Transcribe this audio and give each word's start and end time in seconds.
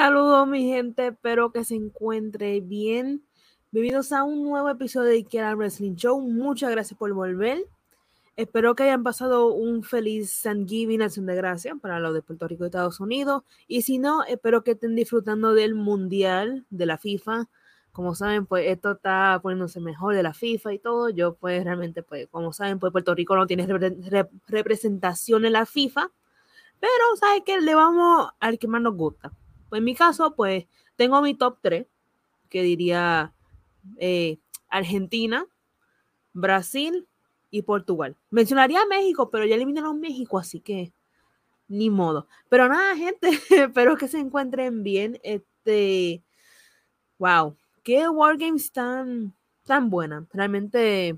Saludos 0.00 0.48
mi 0.48 0.66
gente, 0.66 1.08
espero 1.08 1.52
que 1.52 1.62
se 1.62 1.74
encuentre 1.74 2.60
bien. 2.60 3.22
Bienvenidos 3.70 4.12
a 4.12 4.22
un 4.22 4.42
nuevo 4.44 4.70
episodio 4.70 5.10
de 5.10 5.16
Ikea 5.16 5.54
Wrestling 5.54 5.94
Show. 5.94 6.22
Muchas 6.22 6.70
gracias 6.70 6.98
por 6.98 7.12
volver. 7.12 7.66
Espero 8.34 8.74
que 8.74 8.84
hayan 8.84 9.02
pasado 9.02 9.52
un 9.52 9.82
feliz 9.82 10.40
Thanksgiving, 10.40 11.02
acción 11.02 11.26
de 11.26 11.34
gracia 11.34 11.74
para 11.74 12.00
los 12.00 12.14
de 12.14 12.22
Puerto 12.22 12.48
Rico 12.48 12.64
y 12.64 12.68
Estados 12.68 12.98
Unidos. 12.98 13.42
Y 13.68 13.82
si 13.82 13.98
no, 13.98 14.24
espero 14.24 14.64
que 14.64 14.70
estén 14.70 14.96
disfrutando 14.96 15.52
del 15.52 15.74
Mundial 15.74 16.64
de 16.70 16.86
la 16.86 16.96
FIFA. 16.96 17.50
Como 17.92 18.14
saben, 18.14 18.46
pues 18.46 18.68
esto 18.68 18.92
está 18.92 19.38
poniéndose 19.42 19.80
mejor 19.80 20.14
de 20.14 20.22
la 20.22 20.32
FIFA 20.32 20.72
y 20.72 20.78
todo. 20.78 21.10
Yo, 21.10 21.34
pues 21.34 21.62
realmente, 21.62 22.02
pues 22.02 22.26
como 22.30 22.54
saben, 22.54 22.78
pues 22.78 22.90
Puerto 22.90 23.14
Rico 23.14 23.36
no 23.36 23.46
tiene 23.46 23.66
representación 24.46 25.44
en 25.44 25.52
la 25.52 25.66
FIFA. 25.66 26.10
Pero, 26.80 27.16
¿sabes 27.16 27.42
qué? 27.44 27.60
Le 27.60 27.74
vamos 27.74 28.30
al 28.40 28.58
que 28.58 28.66
más 28.66 28.80
nos 28.80 28.96
gusta 28.96 29.30
pues 29.70 29.78
en 29.78 29.84
mi 29.84 29.94
caso, 29.94 30.34
pues 30.34 30.66
tengo 30.96 31.22
mi 31.22 31.34
top 31.34 31.58
3, 31.62 31.86
que 32.50 32.62
diría 32.62 33.32
eh, 33.96 34.38
Argentina, 34.68 35.46
Brasil 36.34 37.06
y 37.50 37.62
Portugal. 37.62 38.16
Mencionaría 38.30 38.84
México, 38.86 39.30
pero 39.30 39.46
ya 39.46 39.54
eliminaron 39.54 40.00
México, 40.00 40.38
así 40.38 40.60
que 40.60 40.92
ni 41.68 41.88
modo. 41.88 42.26
Pero 42.48 42.68
nada, 42.68 42.96
gente, 42.96 43.30
espero 43.50 43.96
que 43.96 44.08
se 44.08 44.18
encuentren 44.18 44.82
bien. 44.82 45.18
Este, 45.22 46.22
wow, 47.18 47.56
qué 47.82 48.08
Wargames 48.08 48.72
tan, 48.72 49.34
tan 49.64 49.88
buena. 49.88 50.26
Realmente 50.32 51.16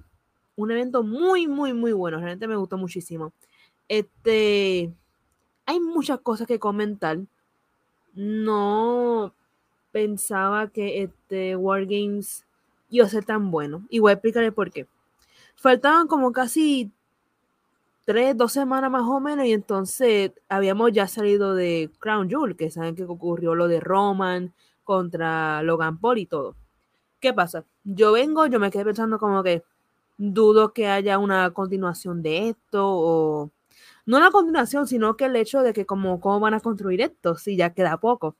un 0.54 0.70
evento 0.70 1.02
muy, 1.02 1.46
muy, 1.46 1.72
muy 1.72 1.92
bueno. 1.92 2.18
Realmente 2.18 2.46
me 2.46 2.56
gustó 2.56 2.76
muchísimo. 2.76 3.32
Este, 3.88 4.92
hay 5.66 5.80
muchas 5.80 6.20
cosas 6.20 6.46
que 6.46 6.58
comentar 6.58 7.18
no 8.14 9.34
pensaba 9.90 10.68
que 10.68 11.02
este 11.02 11.56
Wargames 11.56 12.46
iba 12.90 13.06
a 13.06 13.08
ser 13.08 13.24
tan 13.24 13.50
bueno. 13.50 13.86
Y 13.90 13.98
voy 13.98 14.10
a 14.10 14.14
explicarle 14.14 14.52
por 14.52 14.70
qué. 14.70 14.86
Faltaban 15.56 16.06
como 16.08 16.32
casi 16.32 16.90
tres, 18.04 18.36
dos 18.36 18.52
semanas 18.52 18.90
más 18.90 19.02
o 19.02 19.20
menos, 19.20 19.46
y 19.46 19.52
entonces 19.52 20.32
habíamos 20.48 20.92
ya 20.92 21.06
salido 21.06 21.54
de 21.54 21.90
Crown 21.98 22.28
Jewel, 22.28 22.56
que 22.56 22.70
saben 22.70 22.96
que 22.96 23.04
ocurrió 23.04 23.54
lo 23.54 23.68
de 23.68 23.80
Roman 23.80 24.52
contra 24.84 25.62
Logan 25.62 25.98
Paul 25.98 26.18
y 26.18 26.26
todo. 26.26 26.56
¿Qué 27.20 27.32
pasa? 27.32 27.64
Yo 27.84 28.12
vengo, 28.12 28.46
yo 28.46 28.58
me 28.58 28.70
quedé 28.70 28.84
pensando 28.84 29.18
como 29.18 29.42
que 29.42 29.62
dudo 30.18 30.72
que 30.72 30.88
haya 30.88 31.18
una 31.18 31.50
continuación 31.52 32.22
de 32.22 32.48
esto 32.50 32.82
o 32.84 33.50
no 34.06 34.20
la 34.20 34.30
continuación, 34.30 34.86
sino 34.86 35.16
que 35.16 35.26
el 35.26 35.36
hecho 35.36 35.62
de 35.62 35.72
que 35.72 35.86
como, 35.86 36.20
cómo 36.20 36.40
van 36.40 36.54
a 36.54 36.60
construir 36.60 37.00
esto, 37.00 37.36
si 37.36 37.56
ya 37.56 37.74
queda 37.74 37.98
poco. 37.98 38.36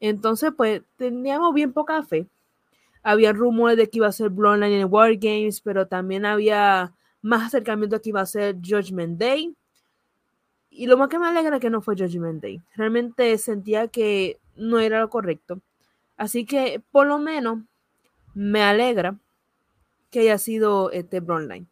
Entonces, 0.00 0.52
pues 0.56 0.82
teníamos 0.96 1.54
bien 1.54 1.72
poca 1.72 2.02
fe. 2.02 2.28
Había 3.02 3.32
rumores 3.32 3.76
de 3.76 3.88
que 3.88 3.98
iba 3.98 4.08
a 4.08 4.12
ser 4.12 4.30
Bloodline 4.30 4.80
en 4.80 4.88
War 4.92 5.16
Games, 5.16 5.60
pero 5.60 5.86
también 5.88 6.24
había 6.24 6.94
más 7.20 7.48
acercamiento 7.48 8.00
que 8.00 8.10
iba 8.10 8.20
a 8.20 8.26
ser 8.26 8.56
Judgment 8.56 9.18
Day. 9.18 9.56
Y 10.70 10.86
lo 10.86 10.96
más 10.96 11.08
que 11.08 11.18
me 11.18 11.26
alegra 11.28 11.56
es 11.56 11.60
que 11.60 11.70
no 11.70 11.82
fue 11.82 11.96
Judgment 11.96 12.42
Day. 12.42 12.60
Realmente 12.74 13.36
sentía 13.38 13.88
que 13.88 14.40
no 14.56 14.78
era 14.80 15.00
lo 15.00 15.10
correcto. 15.10 15.60
Así 16.16 16.44
que 16.46 16.82
por 16.90 17.06
lo 17.06 17.18
menos 17.18 17.60
me 18.34 18.62
alegra 18.62 19.18
que 20.10 20.20
haya 20.20 20.38
sido 20.38 20.90
este 20.90 21.20
Bloodline. 21.20 21.68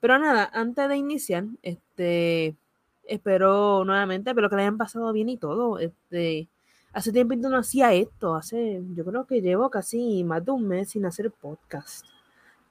Pero 0.00 0.18
nada, 0.18 0.50
antes 0.52 0.88
de 0.88 0.96
iniciar, 0.96 1.44
este, 1.62 2.56
espero 3.04 3.84
nuevamente, 3.84 4.34
pero 4.34 4.48
que 4.48 4.56
le 4.56 4.62
hayan 4.62 4.78
pasado 4.78 5.12
bien 5.12 5.28
y 5.28 5.36
todo. 5.36 5.78
Este, 5.78 6.48
hace 6.92 7.12
tiempo 7.12 7.34
no 7.36 7.58
hacía 7.58 7.92
esto, 7.92 8.34
hace, 8.34 8.82
yo 8.94 9.04
creo 9.04 9.26
que 9.26 9.42
llevo 9.42 9.70
casi 9.70 10.24
más 10.24 10.44
de 10.44 10.52
un 10.52 10.66
mes 10.66 10.90
sin 10.90 11.04
hacer 11.06 11.30
podcast. 11.30 12.06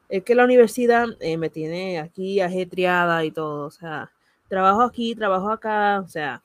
Es 0.09 0.23
que 0.23 0.35
la 0.35 0.45
universidad 0.45 1.07
eh, 1.19 1.38
me 1.38 1.50
tiene 1.50 2.00
aquí 2.00 2.41
ajetreada 2.41 3.23
y 3.25 3.31
todo, 3.31 3.68
o 3.68 3.72
sea, 3.72 4.12
trabajo 4.47 4.81
aquí, 4.81 5.13
trabajo 5.16 5.51
acá, 5.51 6.01
o 6.03 6.07
sea, 6.07 6.41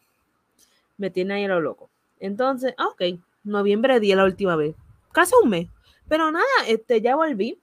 me 0.99 1.11
tiene 1.11 1.35
ahí 1.35 1.45
a 1.45 1.49
lo 1.49 1.61
loco. 1.61 1.89
Entonces, 2.21 2.75
ah, 2.79 2.89
ok, 2.89 3.19
noviembre 3.43 4.01
día 4.01 4.17
la 4.17 4.25
última 4.25 4.57
vez, 4.57 4.77
casi 5.13 5.35
un 5.43 5.51
mes. 5.51 5.69
Pero 6.09 6.31
nada, 6.31 6.45
este, 6.69 7.01
ya 7.01 7.17
volví. 7.17 7.59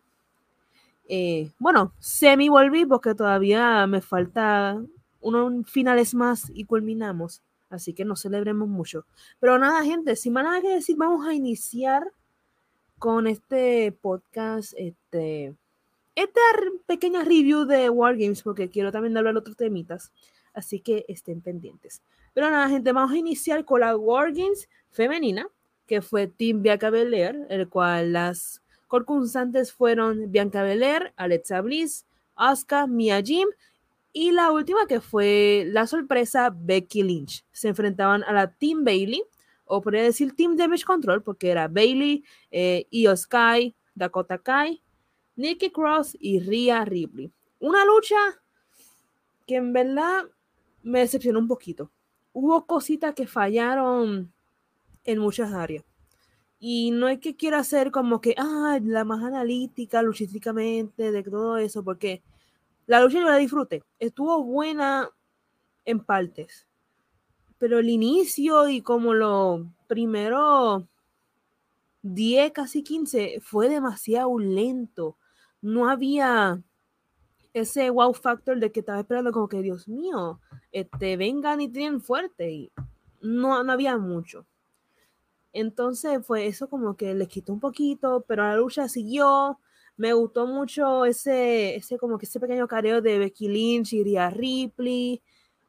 Eh, 1.14 1.52
bueno, 1.60 1.94
semi 2.00 2.48
volví 2.48 2.86
porque 2.86 3.14
todavía 3.14 3.86
me 3.86 4.00
falta 4.00 4.82
unos 5.20 5.70
finales 5.70 6.14
más 6.14 6.50
y 6.54 6.64
culminamos. 6.64 7.42
Así 7.70 7.94
que 7.94 8.06
no 8.06 8.16
celebremos 8.16 8.70
mucho. 8.70 9.06
Pero 9.42 9.60
nada, 9.60 9.84
gente, 9.84 10.16
sin 10.16 10.32
más 10.32 10.46
nada 10.46 10.62
que 10.62 10.70
decir, 10.70 10.96
vamos 10.98 11.28
a 11.28 11.34
iniciar 11.34 12.14
con 12.98 13.28
este 13.28 13.92
podcast, 13.92 14.72
este, 14.78 15.54
esta 16.16 16.40
pequeña 16.86 17.26
review 17.26 17.66
de 17.66 17.90
Wargames, 17.90 18.42
porque 18.42 18.70
quiero 18.70 18.94
también 18.94 19.18
hablar 19.18 19.34
de 19.34 19.40
otros 19.42 19.58
temitas. 19.58 20.14
Así 20.54 20.80
que 20.80 21.04
estén 21.10 21.42
pendientes. 21.42 22.02
Pero 22.34 22.50
nada, 22.50 22.70
gente, 22.70 22.94
vamos 22.94 23.12
a 23.12 23.18
iniciar 23.18 23.66
con 23.66 23.82
la 23.82 23.98
Wargames 23.98 24.70
femenina, 24.92 25.46
que 25.88 26.02
fue 26.02 26.28
Team 26.28 26.62
Bianca 26.62 26.90
Belair, 26.90 27.48
el 27.50 27.68
cual 27.68 28.14
las 28.14 28.62
concursantes 29.00 29.72
fueron 29.72 30.32
Bianca 30.34 30.64
Belair, 30.64 31.14
Alexa 31.16 31.62
Bliss, 31.62 32.06
Asuka, 32.36 32.88
Mia 32.88 33.22
Jim 33.22 33.48
y 34.12 34.32
la 34.32 34.52
última 34.52 34.86
que 34.86 35.00
fue 35.00 35.64
la 35.68 35.88
sorpresa, 35.88 36.54
Becky 36.54 37.02
Lynch. 37.02 37.46
Se 37.54 37.70
enfrentaban 37.70 38.22
a 38.26 38.34
la 38.34 38.52
Team 38.52 38.84
Bailey, 38.84 39.24
o 39.64 39.82
podría 39.82 40.04
decir 40.04 40.36
Team 40.36 40.58
Damage 40.58 40.84
Control, 40.84 41.24
porque 41.24 41.50
era 41.50 41.70
Bailey, 41.70 42.26
eh, 42.52 42.86
Io 42.90 43.16
Sky, 43.16 43.74
Dakota 43.96 44.38
Kai, 44.38 44.82
Nikki 45.38 45.72
Cross 45.72 46.18
y 46.20 46.42
Rhea 46.42 46.84
Ripley. 46.84 47.32
Una 47.60 47.86
lucha 47.86 48.18
que 49.48 49.56
en 49.56 49.72
verdad 49.72 50.26
me 50.84 51.00
decepcionó 51.00 51.40
un 51.40 51.48
poquito. 51.48 51.90
Hubo 52.34 52.66
cositas 52.66 53.16
que 53.16 53.26
fallaron 53.26 54.34
en 55.06 55.18
muchas 55.20 55.54
áreas. 55.54 55.86
Y 56.64 56.92
no 56.92 57.10
es 57.10 57.20
que 57.20 57.36
quiera 57.36 57.58
hacer 57.58 57.90
como 57.90 58.22
que, 58.22 58.36
ah, 58.38 58.80
la 58.84 59.04
más 59.04 59.24
analítica, 59.24 60.04
luchísticamente, 60.04 61.12
de 61.12 61.24
todo 61.24 61.58
eso, 61.58 61.84
porque 61.84 62.22
la 62.86 63.02
lucha 63.02 63.20
yo 63.20 63.26
la 63.26 63.38
disfruté. 63.38 63.84
Estuvo 63.98 64.44
buena 64.44 65.10
en 65.86 66.02
partes. 66.02 66.68
Pero 67.58 67.80
el 67.80 67.90
inicio 67.90 68.70
y 68.70 68.82
como 68.82 69.16
lo 69.16 69.74
primero 69.88 70.88
10, 72.04 72.52
casi 72.52 72.84
15, 72.84 73.40
fue 73.42 73.68
demasiado 73.68 74.38
lento. 74.38 75.18
No 75.62 75.90
había 75.90 76.62
ese 77.54 77.90
wow 77.90 78.14
factor 78.14 78.60
de 78.60 78.72
que 78.72 78.82
estaba 78.82 79.00
esperando 79.00 79.32
como 79.32 79.48
que, 79.50 79.64
Dios 79.64 79.88
mío, 79.88 80.40
este, 80.72 81.18
vengan 81.18 81.60
y 81.60 81.70
tienen 81.70 82.02
fuerte. 82.02 82.52
Y 82.52 82.72
no, 83.22 83.64
no 83.64 83.72
había 83.72 83.98
mucho. 83.98 84.46
Entonces 85.54 86.26
fue 86.26 86.48
eso 86.48 86.70
como 86.70 86.96
que 86.96 87.14
les 87.14 87.28
quitó 87.28 87.54
un 87.54 87.60
poquito, 87.60 88.24
pero 88.28 88.44
la 88.44 88.56
lucha 88.56 88.88
siguió. 88.88 89.60
Me 89.98 90.14
gustó 90.14 90.48
mucho 90.48 91.06
ese, 91.06 91.76
ese 91.76 91.98
como 91.98 92.18
que 92.18 92.26
ese 92.26 92.40
pequeño 92.40 92.68
careo 92.68 93.02
de 93.02 93.20
Becky 93.20 93.48
Lynch 93.50 93.94
y 93.94 94.04
Rhea 94.04 94.30
Ripley. 94.30 95.22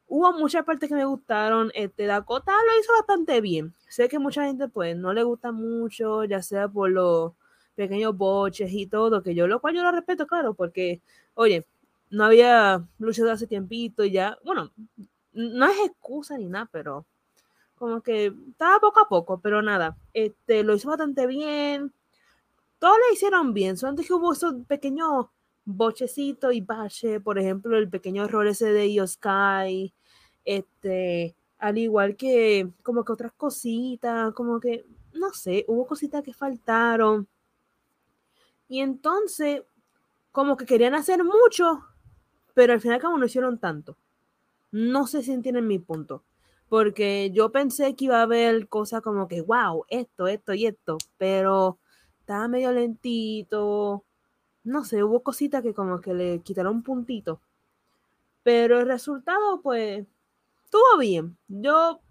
Hubo 0.07 0.33
muchas 0.33 0.65
partes 0.65 0.89
que 0.89 0.95
me 0.95 1.05
gustaron. 1.05 1.71
Este, 1.75 2.05
Dakota 2.05 2.51
lo 2.51 2.79
hizo 2.79 2.93
bastante 2.93 3.41
bien. 3.41 3.73
Sé 3.89 4.09
que 4.09 4.19
mucha 4.19 4.45
gente 4.45 4.67
pues 4.69 4.95
no 4.97 5.13
le 5.13 5.23
gusta 5.23 5.51
mucho, 5.51 6.23
ya 6.25 6.41
sea 6.41 6.67
por 6.67 6.89
los 6.89 7.33
pequeños 7.75 8.15
boches 8.15 8.71
y 8.71 8.87
todo, 8.87 9.23
que 9.23 9.35
yo 9.35 9.47
lo 9.47 9.59
cual 9.59 9.75
yo 9.75 9.83
lo 9.83 9.91
respeto, 9.91 10.27
claro, 10.27 10.53
porque, 10.53 11.01
oye, 11.33 11.65
no 12.09 12.25
había 12.25 12.87
luchado 12.99 13.31
hace 13.31 13.47
tiempito 13.47 14.03
y 14.03 14.11
ya, 14.11 14.37
bueno, 14.45 14.71
no 15.33 15.65
es 15.65 15.77
excusa 15.85 16.37
ni 16.37 16.45
nada, 16.47 16.69
pero 16.71 17.05
como 17.83 18.01
que 18.01 18.33
estaba 18.51 18.79
poco 18.79 19.01
a 19.01 19.09
poco, 19.09 19.39
pero 19.41 19.61
nada, 19.61 19.97
este, 20.13 20.63
lo 20.63 20.75
hizo 20.75 20.89
bastante 20.89 21.27
bien 21.27 21.91
todos 22.83 22.97
le 22.97 23.13
hicieron 23.13 23.53
bien, 23.53 23.77
solamente 23.77 24.03
que 24.05 24.13
hubo 24.13 24.33
esos 24.33 24.55
pequeños 24.67 25.27
bochecitos 25.63 26.53
y 26.53 26.59
bache, 26.59 27.21
por 27.21 27.39
ejemplo, 27.39 27.77
el 27.77 27.89
pequeño 27.89 28.25
error 28.25 28.45
ese 28.45 28.73
de 28.73 28.93
Yoskai, 28.93 29.93
este, 30.43 31.33
al 31.59 31.77
igual 31.77 32.17
que 32.17 32.69
como 32.83 33.05
que 33.05 33.13
otras 33.13 33.31
cositas, 33.37 34.33
como 34.33 34.59
que, 34.59 34.85
no 35.13 35.31
sé, 35.31 35.63
hubo 35.69 35.87
cositas 35.87 36.23
que 36.23 36.33
faltaron. 36.33 37.25
Y 38.67 38.81
entonces, 38.81 39.61
como 40.33 40.57
que 40.57 40.65
querían 40.65 40.93
hacer 40.93 41.23
mucho, 41.23 41.85
pero 42.53 42.73
al 42.73 42.81
final 42.81 43.01
como 43.01 43.17
no 43.17 43.27
hicieron 43.27 43.59
tanto. 43.59 43.95
No 44.71 45.07
sé 45.07 45.23
si 45.23 45.31
entienden 45.31 45.67
mi 45.67 45.79
punto. 45.79 46.25
Porque 46.69 47.31
yo 47.31 47.51
pensé 47.51 47.95
que 47.95 48.05
iba 48.05 48.19
a 48.19 48.23
haber 48.23 48.67
cosas 48.67 49.01
como 49.01 49.27
que, 49.27 49.41
wow, 49.41 49.85
esto, 49.89 50.27
esto 50.27 50.53
y 50.53 50.65
esto, 50.65 50.97
pero 51.17 51.79
estaba 52.19 52.47
medio 52.47 52.71
lentito. 52.71 54.03
No 54.63 54.85
sé, 54.85 55.03
hubo 55.03 55.23
cositas 55.23 55.61
que 55.63 55.73
como 55.73 56.01
que 56.01 56.13
le 56.13 56.39
quitaron 56.41 56.77
un 56.77 56.83
puntito. 56.83 57.41
Pero 58.43 58.79
el 58.79 58.87
resultado, 58.87 59.61
pues, 59.61 60.05
estuvo 60.65 60.97
bien. 60.99 61.37
Yo 61.47 62.01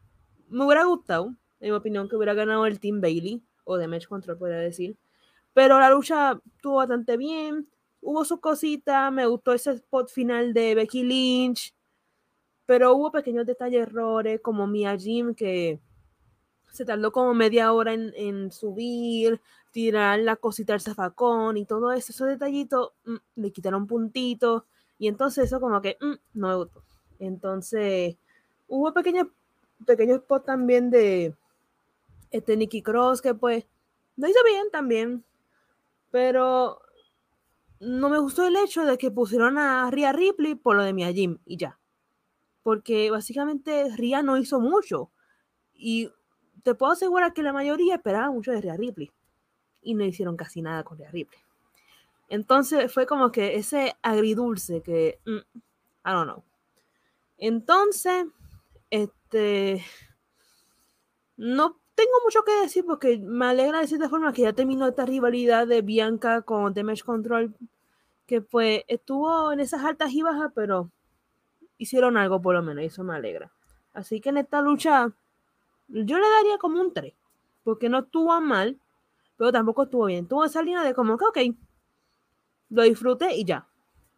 me 0.48 0.64
hubiera 0.64 0.84
gustado 0.84 1.34
en 1.62 1.70
mi 1.70 1.76
opinión, 1.76 2.08
que 2.08 2.16
hubiera 2.16 2.34
ganado 2.34 2.66
el 2.66 2.80
Team 2.80 3.00
Bailey 3.00 3.40
o 3.64 3.76
de 3.76 3.86
Match 3.86 4.08
Control, 4.08 4.36
podría 4.36 4.58
decir. 4.58 4.96
Pero 5.54 5.78
la 5.78 5.90
lucha 5.90 6.40
estuvo 6.56 6.76
bastante 6.76 7.16
bien. 7.16 7.68
Hubo 8.00 8.24
sus 8.24 8.40
cositas. 8.40 9.12
Me 9.12 9.26
gustó 9.26 9.52
ese 9.52 9.70
spot 9.72 10.10
final 10.10 10.52
de 10.52 10.74
Becky 10.74 11.04
Lynch. 11.04 11.72
Pero 12.66 12.94
hubo 12.94 13.10
pequeños 13.10 13.46
detalles, 13.46 13.88
errores, 13.88 14.40
como 14.40 14.66
Mia 14.66 14.96
Jim, 14.96 15.34
que 15.34 15.80
se 16.72 16.86
tardó 16.86 17.12
como 17.12 17.34
media 17.34 17.72
hora 17.72 17.92
en, 17.92 18.50
subir, 18.50 19.40
tirar 19.70 20.20
la 20.20 20.36
cosita 20.36 20.72
del 20.72 20.80
zafacón 20.80 21.58
y 21.58 21.66
todo 21.66 21.92
eso. 21.92 22.12
Esos 22.12 22.28
detallitos 22.28 22.92
mm, 23.04 23.16
le 23.36 23.52
quitaron 23.52 23.86
puntitos. 23.86 24.64
Y 24.98 25.08
entonces 25.08 25.44
eso 25.44 25.60
como 25.60 25.82
que 25.82 25.98
mm, 26.00 26.38
no 26.38 26.48
me 26.48 26.56
gustó. 26.56 26.82
Entonces 27.18 28.16
hubo 28.68 28.92
pequeños, 28.94 29.28
pequeños 29.86 30.20
spots 30.20 30.46
también 30.46 30.90
de 30.90 31.34
este 32.30 32.56
Nicky 32.56 32.82
Cross 32.82 33.20
que 33.20 33.34
pues 33.34 33.66
lo 34.16 34.28
hizo 34.28 34.38
bien 34.44 34.70
también. 34.70 35.24
Pero 36.10 36.80
no 37.80 38.08
me 38.08 38.18
gustó 38.18 38.46
el 38.46 38.56
hecho 38.56 38.86
de 38.86 38.96
que 38.96 39.10
pusieron 39.10 39.58
a 39.58 39.90
Ria 39.90 40.12
Ripley 40.12 40.54
por 40.54 40.76
lo 40.76 40.84
de 40.84 40.94
Mia 40.94 41.12
Jim 41.12 41.38
y 41.44 41.58
ya. 41.58 41.78
Porque 42.62 43.10
básicamente 43.10 43.88
Ria 43.96 44.22
no 44.22 44.38
hizo 44.38 44.60
mucho. 44.60 45.10
Y 45.74 46.10
te 46.62 46.74
puedo 46.74 46.92
asegurar 46.92 47.32
que 47.32 47.42
la 47.42 47.52
mayoría 47.52 47.96
esperaba 47.96 48.30
mucho 48.30 48.52
de 48.52 48.60
Ria 48.60 48.76
Ripley. 48.76 49.10
Y 49.82 49.94
no 49.94 50.04
hicieron 50.04 50.36
casi 50.36 50.62
nada 50.62 50.84
con 50.84 50.98
Ria 50.98 51.10
Ripley. 51.10 51.40
Entonces 52.28 52.92
fue 52.92 53.06
como 53.06 53.30
que 53.30 53.56
ese 53.56 53.96
agridulce 54.02 54.80
que. 54.82 55.18
Mm, 55.26 55.38
I 55.38 56.12
don't 56.12 56.24
know. 56.24 56.44
Entonces, 57.38 58.26
este. 58.90 59.84
No 61.36 61.76
tengo 61.94 62.12
mucho 62.24 62.42
que 62.44 62.60
decir 62.62 62.84
porque 62.84 63.18
me 63.18 63.46
alegra 63.46 63.80
de 63.80 63.86
cierta 63.86 64.08
forma 64.08 64.32
que 64.32 64.42
ya 64.42 64.52
terminó 64.52 64.86
esta 64.86 65.04
rivalidad 65.04 65.66
de 65.66 65.82
Bianca 65.82 66.42
con 66.42 66.72
Damage 66.72 67.02
Control, 67.02 67.54
que 68.26 68.40
pues 68.40 68.82
estuvo 68.88 69.52
en 69.52 69.60
esas 69.60 69.84
altas 69.84 70.12
y 70.12 70.22
bajas, 70.22 70.52
pero 70.54 70.90
hicieron 71.78 72.16
algo 72.16 72.40
por 72.40 72.54
lo 72.54 72.62
menos 72.62 72.84
y 72.84 72.86
eso 72.86 73.04
me 73.04 73.14
alegra. 73.14 73.50
Así 73.92 74.20
que 74.20 74.30
en 74.30 74.38
esta 74.38 74.62
lucha 74.62 75.12
yo 75.88 76.18
le 76.18 76.28
daría 76.28 76.58
como 76.58 76.80
un 76.80 76.92
3, 76.92 77.12
porque 77.64 77.88
no 77.88 78.00
estuvo 78.00 78.40
mal, 78.40 78.78
pero 79.36 79.52
tampoco 79.52 79.84
estuvo 79.84 80.06
bien. 80.06 80.26
Tuvo 80.26 80.44
esa 80.44 80.62
línea 80.62 80.82
de 80.82 80.94
como 80.94 81.18
que, 81.18 81.24
ok, 81.24 81.56
lo 82.70 82.82
disfruté 82.82 83.36
y 83.36 83.44
ya, 83.44 83.66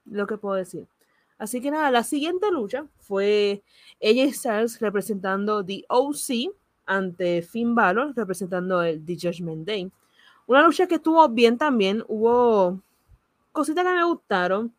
lo 0.05 0.27
que 0.27 0.39
puedo 0.39 0.55
decir. 0.55 0.87
Así 1.39 1.61
que 1.61 1.71
nada, 1.71 1.91
la 1.91 2.05
siguiente 2.05 2.51
lucha 2.51 2.87
fue 3.01 3.63
ella 3.99 4.33
Styles 4.33 4.81
representando 4.81 5.65
The 5.65 5.85
OC 5.89 6.55
ante 6.87 7.43
Finn 7.43 7.75
Balor 7.75 8.15
representando 8.15 8.83
el 8.83 9.05
The 9.05 9.17
Judgment 9.21 9.67
Day. 9.67 9.91
Una 10.47 10.63
lucha 10.63 10.87
que 10.87 10.97
estuvo 10.97 11.27
bien 11.29 11.59
también, 11.59 12.05
hubo 12.07 12.81
cositas 13.51 13.85
que 13.85 13.93
me 13.93 14.05
gustaron. 14.05 14.73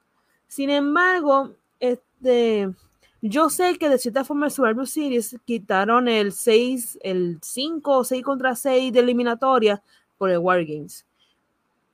Sin 0.47 0.69
embargo, 0.69 1.55
este, 1.79 2.03
yo 3.21 3.49
sé 3.49 3.77
que 3.77 3.89
de 3.89 3.97
cierta 3.97 4.23
forma 4.23 4.45
el 4.45 4.51
Survivor 4.51 4.87
Series 4.87 5.37
quitaron 5.45 6.07
el 6.07 6.31
6, 6.31 6.99
el 7.01 7.39
5 7.41 7.97
o 7.97 8.03
6 8.03 8.23
contra 8.23 8.55
6 8.55 8.93
de 8.93 8.99
eliminatoria 8.99 9.81
por 10.17 10.29
el 10.29 10.37
War 10.37 10.63
Games. 10.65 11.05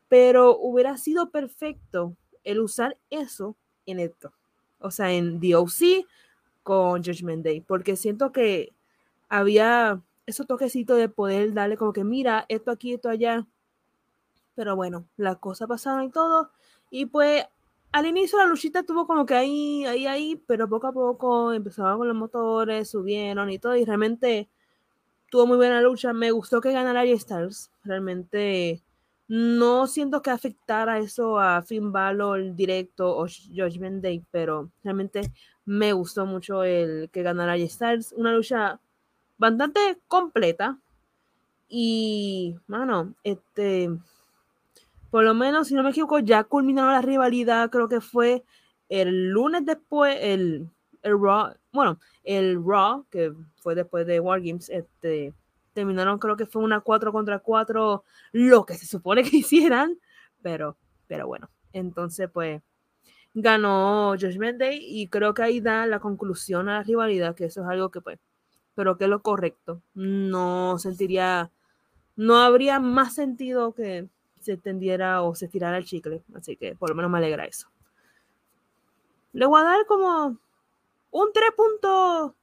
Pero 0.09 0.57
hubiera 0.57 0.97
sido 0.97 1.29
perfecto 1.29 2.15
el 2.43 2.59
usar 2.59 2.97
eso 3.09 3.55
en 3.85 3.99
esto. 3.99 4.33
O 4.79 4.91
sea, 4.91 5.11
en 5.11 5.39
DOC 5.39 6.05
con 6.63 7.03
Judgment 7.03 7.45
Day. 7.45 7.61
Porque 7.61 7.95
siento 7.95 8.31
que 8.31 8.73
había 9.29 10.01
esos 10.25 10.47
toquecitos 10.47 10.97
de 10.97 11.09
poder 11.09 11.53
darle 11.53 11.77
como 11.77 11.93
que 11.93 12.03
mira, 12.03 12.45
esto 12.49 12.71
aquí, 12.71 12.93
esto 12.93 13.09
allá. 13.09 13.47
Pero 14.55 14.75
bueno, 14.75 15.05
las 15.17 15.37
cosas 15.37 15.67
pasaron 15.67 16.03
y 16.03 16.09
todo. 16.09 16.51
Y 16.89 17.05
pues 17.05 17.45
al 17.91 18.05
inicio 18.05 18.37
la 18.37 18.45
luchita 18.45 18.83
tuvo 18.83 19.05
como 19.05 19.25
que 19.25 19.35
ahí, 19.35 19.85
ahí, 19.85 20.07
ahí, 20.07 20.43
pero 20.47 20.69
poco 20.69 20.87
a 20.87 20.93
poco 20.93 21.53
empezaban 21.53 21.97
con 21.97 22.07
los 22.07 22.15
motores, 22.15 22.89
subieron 22.89 23.49
y 23.49 23.59
todo. 23.59 23.75
Y 23.75 23.85
realmente 23.85 24.49
tuvo 25.29 25.47
muy 25.47 25.57
buena 25.57 25.81
lucha. 25.81 26.13
Me 26.13 26.31
gustó 26.31 26.61
que 26.61 26.71
ganara 26.71 27.03
Stars. 27.03 27.71
Realmente 27.83 28.81
no 29.27 29.87
siento 29.87 30.21
que 30.21 30.29
afectara 30.29 30.99
eso 30.99 31.39
a 31.39 31.61
Finn 31.63 31.91
Balor 31.91 32.55
directo 32.55 33.17
o 33.17 33.27
Judgment 33.27 34.03
Day, 34.03 34.23
pero 34.31 34.71
realmente 34.83 35.31
me 35.65 35.93
gustó 35.93 36.25
mucho 36.25 36.63
el 36.63 37.09
que 37.11 37.23
ganara 37.23 37.55
Stars. 37.57 38.13
Una 38.13 38.33
lucha 38.33 38.79
bastante 39.37 39.99
completa. 40.07 40.79
Y, 41.67 42.55
mano, 42.67 43.15
este, 43.23 43.89
por 45.11 45.23
lo 45.23 45.33
menos, 45.35 45.67
si 45.67 45.75
no 45.75 45.83
me 45.83 45.91
equivoco, 45.91 46.19
ya 46.19 46.43
culminó 46.43 46.87
la 46.87 47.01
rivalidad, 47.01 47.69
creo 47.69 47.87
que 47.87 48.01
fue 48.01 48.43
el 48.89 49.29
lunes 49.29 49.65
después, 49.65 50.17
el, 50.19 50.69
el 51.03 51.21
Raw, 51.21 51.53
bueno, 51.71 51.99
el 52.23 52.59
Raw, 52.65 53.05
que 53.11 53.33
fue 53.57 53.75
después 53.75 54.07
de 54.07 54.19
Wargames, 54.19 54.69
este, 54.69 55.33
terminaron, 55.73 56.17
creo 56.17 56.35
que 56.35 56.47
fue 56.47 56.63
una 56.63 56.81
4 56.81 57.11
contra 57.11 57.39
4, 57.39 58.03
lo 58.31 58.65
que 58.65 58.73
se 58.73 58.87
supone 58.87 59.23
que 59.29 59.37
hicieran, 59.37 59.99
pero, 60.41 60.77
pero 61.07 61.27
bueno, 61.27 61.49
entonces 61.73 62.29
pues 62.33 62.61
ganó 63.33 64.15
Judgment 64.19 64.59
Day 64.59 64.79
y 64.81 65.07
creo 65.07 65.33
que 65.33 65.43
ahí 65.43 65.61
da 65.61 65.85
la 65.85 65.99
conclusión 65.99 66.69
a 66.69 66.79
la 66.79 66.83
rivalidad, 66.83 67.35
que 67.35 67.45
eso 67.45 67.61
es 67.61 67.67
algo 67.67 67.91
que 67.91 68.01
pues 68.01 68.19
pero 68.75 68.97
que 68.97 69.05
es 69.05 69.09
lo 69.09 69.21
correcto. 69.21 69.81
No 69.93 70.77
sentiría, 70.79 71.51
no 72.15 72.37
habría 72.37 72.79
más 72.79 73.15
sentido 73.15 73.73
que 73.73 74.07
se 74.41 74.57
tendiera 74.57 75.21
o 75.21 75.35
se 75.35 75.47
tirara 75.47 75.77
el 75.77 75.85
chicle. 75.85 76.23
Así 76.35 76.57
que 76.57 76.75
por 76.75 76.89
lo 76.89 76.95
menos 76.95 77.11
me 77.11 77.19
alegra 77.19 77.45
eso. 77.45 77.69
Le 79.33 79.45
voy 79.45 79.61
a 79.61 79.63
dar 79.63 79.85
como 79.85 80.37
un 81.11 81.27
3.5, 81.29 82.33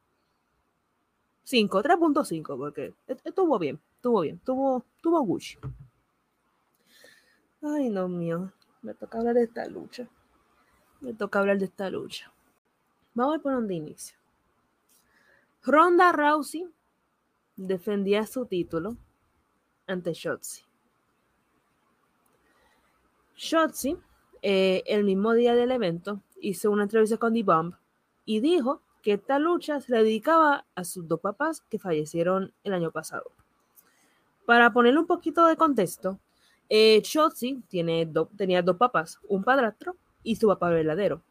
3.5, 1.45 2.57
porque 2.57 2.95
estuvo 3.25 3.59
bien, 3.59 3.79
estuvo 3.97 4.21
bien, 4.23 4.37
estuvo, 4.37 4.85
estuvo 4.97 5.21
Gucci. 5.21 5.59
Ay, 7.61 7.91
no 7.91 8.09
mío, 8.09 8.53
me 8.83 8.95
toca 8.95 9.19
hablar 9.19 9.35
de 9.35 9.43
esta 9.45 9.67
lucha. 9.67 10.09
Me 11.01 11.13
toca 11.13 11.41
hablar 11.41 11.59
de 11.59 11.67
esta 11.67 11.91
lucha. 11.91 12.33
Vamos 13.15 13.37
a 13.37 13.39
por 13.41 13.53
donde 13.53 13.75
inicio. 13.75 14.17
Ronda 15.63 16.13
Rousey 16.13 16.67
defendía 17.57 18.27
su 18.27 18.47
título 18.47 18.97
ante 19.87 20.13
Shotzi. 20.13 20.68
Shotzi, 23.39 23.97
eh, 24.43 24.83
el 24.87 25.05
mismo 25.05 25.33
día 25.33 25.55
del 25.55 25.71
evento, 25.71 26.21
hizo 26.41 26.71
una 26.71 26.83
entrevista 26.83 27.17
con 27.17 27.33
The 27.33 27.43
Bomb 27.43 27.75
y 28.27 28.41
dijo 28.41 28.83
que 29.03 29.15
esta 29.15 29.39
lucha 29.39 29.81
se 29.81 29.93
la 29.93 30.03
dedicaba 30.03 30.67
a 30.75 30.85
sus 30.85 31.09
dos 31.09 31.21
papás 31.21 31.63
que 31.71 31.79
fallecieron 31.79 32.53
el 32.65 32.75
año 32.75 32.91
pasado. 32.91 33.33
Para 34.45 34.73
ponerle 34.75 35.01
un 35.01 35.07
poquito 35.07 35.47
de 35.47 35.57
contexto, 35.57 36.19
eh, 36.69 37.03
tiene 37.69 38.13
tenía 38.37 38.61
dos 38.61 38.77
papás, 38.77 39.19
un 39.27 39.43
padrastro 39.43 39.97
y 40.23 40.37
su 40.37 40.49
papá 40.49 40.69
verdadero 40.69 41.23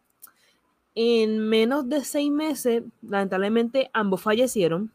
en 0.99 1.47
menos 1.47 1.87
de 1.87 2.03
seis 2.03 2.31
meses, 2.31 2.81
lamentablemente, 3.03 3.91
ambos 3.93 4.19
fallecieron. 4.19 4.91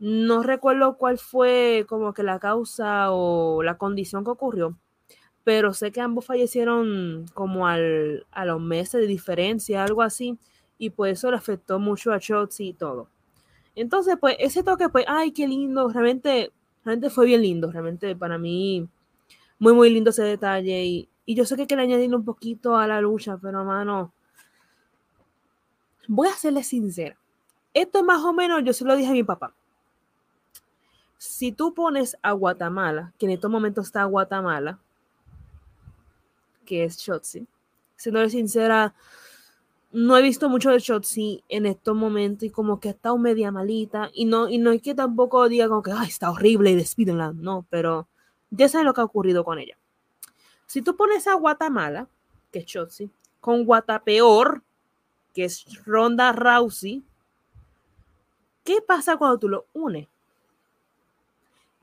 No 0.00 0.42
recuerdo 0.42 0.96
cuál 0.96 1.18
fue 1.18 1.86
como 1.88 2.12
que 2.12 2.24
la 2.24 2.40
causa 2.40 3.12
o 3.12 3.62
la 3.62 3.78
condición 3.78 4.24
que 4.24 4.32
ocurrió, 4.32 4.76
pero 5.44 5.74
sé 5.74 5.92
que 5.92 6.00
ambos 6.00 6.24
fallecieron 6.24 7.26
como 7.34 7.66
al, 7.66 8.26
a 8.32 8.46
los 8.46 8.60
meses 8.60 9.00
de 9.02 9.06
diferencia, 9.06 9.84
algo 9.84 10.02
así, 10.02 10.38
y 10.78 10.90
pues 10.90 11.18
eso 11.18 11.30
le 11.30 11.36
afectó 11.36 11.78
mucho 11.78 12.12
a 12.12 12.18
Shotzi 12.18 12.68
y 12.68 12.72
todo. 12.72 13.08
Entonces, 13.76 14.16
pues 14.20 14.36
ese 14.38 14.62
toque, 14.62 14.88
pues, 14.88 15.04
ay, 15.06 15.32
qué 15.32 15.46
lindo, 15.46 15.88
realmente, 15.88 16.52
realmente 16.84 17.10
fue 17.10 17.26
bien 17.26 17.42
lindo, 17.42 17.70
realmente 17.70 18.16
para 18.16 18.38
mí, 18.38 18.88
muy, 19.58 19.74
muy 19.74 19.90
lindo 19.90 20.10
ese 20.10 20.22
detalle. 20.22 20.84
Y, 20.84 21.08
y 21.26 21.34
yo 21.34 21.44
sé 21.44 21.56
que 21.56 21.62
hay 21.62 21.68
que 21.68 21.74
añadirle 21.74 22.16
un 22.16 22.24
poquito 22.24 22.76
a 22.76 22.86
la 22.86 23.00
lucha, 23.00 23.36
pero 23.36 23.64
mano, 23.64 24.12
voy 26.08 26.28
a 26.28 26.32
serle 26.32 26.62
sincera. 26.62 27.16
Esto 27.72 27.98
es 27.98 28.04
más 28.04 28.22
o 28.22 28.32
menos, 28.32 28.62
yo 28.64 28.72
se 28.72 28.84
lo 28.84 28.96
dije 28.96 29.10
a 29.10 29.14
mi 29.14 29.24
papá. 29.24 29.52
Si 31.18 31.52
tú 31.52 31.74
pones 31.74 32.16
a 32.22 32.32
Guatemala, 32.32 33.12
que 33.18 33.26
en 33.26 33.32
estos 33.32 33.50
momentos 33.50 33.86
está 33.86 34.04
Guatemala, 34.04 34.78
que 36.64 36.84
es 36.84 36.96
Shotzi, 36.96 37.46
siendo 37.96 38.28
sincera, 38.28 38.94
no 39.92 40.16
he 40.16 40.22
visto 40.22 40.48
mucho 40.48 40.70
de 40.70 40.78
Shotzi 40.78 41.44
en 41.48 41.66
estos 41.66 41.94
momentos 41.94 42.44
y 42.44 42.50
como 42.50 42.80
que 42.80 42.88
ha 42.88 42.92
estado 42.92 43.16
media 43.18 43.52
malita 43.52 44.10
y 44.12 44.24
no, 44.24 44.48
y 44.48 44.58
no 44.58 44.72
es 44.72 44.82
que 44.82 44.94
tampoco 44.94 45.48
diga 45.48 45.68
como 45.68 45.82
que 45.82 45.92
está 46.06 46.30
horrible 46.30 46.70
y 46.70 46.76
despídenla, 46.76 47.32
no, 47.34 47.66
pero 47.70 48.08
ya 48.50 48.68
sabes 48.68 48.84
lo 48.84 48.94
que 48.94 49.00
ha 49.00 49.04
ocurrido 49.04 49.44
con 49.44 49.58
ella. 49.58 49.78
Si 50.66 50.82
tú 50.82 50.96
pones 50.96 51.26
a 51.26 51.34
Guatemala, 51.34 52.08
que 52.50 52.60
es 52.60 52.66
Shotzi, 52.66 53.10
con 53.40 53.64
Guatapeor, 53.64 54.62
que 55.32 55.44
es 55.44 55.64
Ronda 55.84 56.32
Rousey, 56.32 57.04
¿qué 58.64 58.80
pasa 58.80 59.16
cuando 59.16 59.38
tú 59.38 59.48
lo 59.48 59.66
unes? 59.74 60.08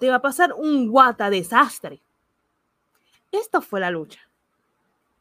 te 0.01 0.09
va 0.09 0.15
a 0.15 0.21
pasar 0.21 0.53
un 0.53 0.89
guata 0.89 1.29
desastre. 1.29 2.01
Esto 3.31 3.61
fue 3.61 3.79
la 3.79 3.91
lucha. 3.91 4.19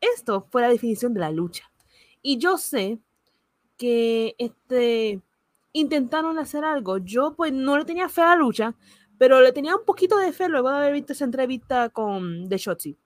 Esto 0.01 0.47
fue 0.51 0.63
la 0.63 0.69
definición 0.69 1.15
de 1.15 1.21
la 1.21 1.31
lucha. 1.31 1.71
Y 2.23 2.39
yo 2.39 2.59
sé 2.59 2.99
que 3.77 4.35
este, 4.39 5.21
intentaron 5.73 6.39
hacer 6.39 6.65
algo. 6.65 6.99
Yo 6.99 7.35
pues 7.35 7.53
no 7.53 7.79
le 7.79 7.85
tenía 7.85 8.09
fe 8.09 8.23
a 8.23 8.27
la 8.27 8.37
lucha, 8.37 8.75
pero 9.19 9.41
le 9.41 9.53
tenía 9.53 9.77
un 9.77 9.85
poquito 9.85 10.19
de 10.19 10.33
fe 10.33 10.49
luego 10.49 10.71
de 10.71 10.77
haber 10.79 10.93
visto 10.95 11.13
esa 11.13 11.25
entrevista 11.25 11.89
con 11.91 12.49
The 12.49 12.57
Shotzi. 12.59 12.97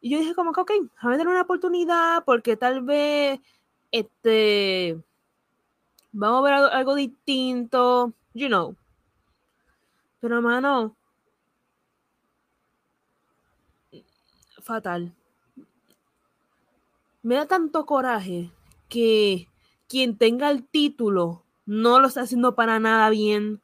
Y 0.00 0.10
yo 0.10 0.18
dije 0.18 0.34
como 0.34 0.52
que, 0.52 0.60
ok, 0.60 0.72
a 0.98 1.10
darle 1.10 1.28
una 1.28 1.42
oportunidad 1.42 2.24
porque 2.24 2.56
tal 2.56 2.82
vez, 2.82 3.40
este, 3.92 5.00
vamos 6.10 6.40
a 6.40 6.42
ver 6.42 6.54
algo, 6.54 6.94
distinto, 6.96 8.12
you 8.34 8.48
know. 8.48 8.76
Pero, 10.20 10.36
hermano, 10.36 10.96
fatal. 14.62 15.12
Me 17.22 17.36
da 17.36 17.46
tanto 17.46 17.86
coraje 17.86 18.50
que 18.88 19.48
quien 19.88 20.18
tenga 20.18 20.50
el 20.50 20.66
título 20.66 21.44
no 21.66 22.00
lo 22.00 22.08
está 22.08 22.22
haciendo 22.22 22.54
para 22.56 22.80
nada 22.80 23.08
bien. 23.10 23.60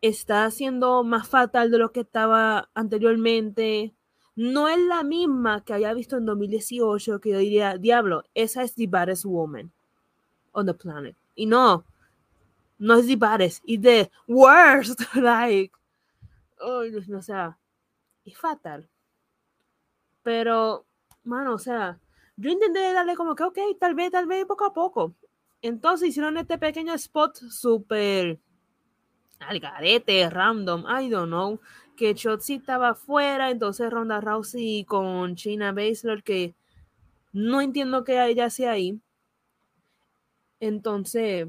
Está 0.00 0.44
haciendo 0.44 1.04
más 1.04 1.28
fatal 1.28 1.70
de 1.70 1.78
lo 1.78 1.92
que 1.92 2.00
estaba 2.00 2.68
anteriormente. 2.74 3.94
No 4.34 4.68
es 4.68 4.78
la 4.78 5.04
misma 5.04 5.62
que 5.64 5.74
haya 5.74 5.94
visto 5.94 6.16
en 6.16 6.26
2018 6.26 7.20
que 7.20 7.30
yo 7.30 7.38
diría, 7.38 7.78
diablo, 7.78 8.24
esa 8.34 8.64
es 8.64 8.74
the 8.74 8.88
baddest 8.88 9.24
woman 9.24 9.70
on 10.50 10.66
the 10.66 10.74
planet. 10.74 11.16
Y 11.36 11.46
no, 11.46 11.84
no 12.78 12.94
es 12.94 13.06
the 13.06 13.16
baddest, 13.16 13.62
es 13.66 13.80
the 13.80 14.10
worst. 14.26 15.00
like, 15.14 15.72
oh, 16.60 16.82
o 17.16 17.22
sea, 17.22 17.56
es 18.24 18.36
fatal. 18.36 18.88
Pero, 20.24 20.84
mano, 21.24 21.54
o 21.54 21.58
sea, 21.58 22.00
yo 22.42 22.50
intenté 22.50 22.92
darle 22.92 23.14
como 23.14 23.36
que, 23.36 23.44
ok, 23.44 23.58
tal 23.78 23.94
vez, 23.94 24.10
tal 24.10 24.26
vez, 24.26 24.44
poco 24.46 24.64
a 24.64 24.74
poco. 24.74 25.14
Entonces 25.62 26.08
hicieron 26.08 26.36
este 26.36 26.58
pequeño 26.58 26.92
spot 26.94 27.36
súper 27.36 28.40
al 29.38 29.60
garete, 29.60 30.28
random, 30.28 30.84
I 30.88 31.08
don't 31.08 31.28
know, 31.28 31.60
que 31.96 32.14
Chotzi 32.14 32.54
estaba 32.54 32.90
afuera, 32.90 33.50
entonces 33.50 33.90
Ronda 33.90 34.20
Rousey 34.20 34.84
con 34.84 35.36
China 35.36 35.72
Baszler, 35.72 36.24
que 36.24 36.54
no 37.32 37.60
entiendo 37.60 38.02
qué 38.02 38.24
ella 38.24 38.46
hacía 38.46 38.72
ahí. 38.72 39.00
Entonces, 40.58 41.46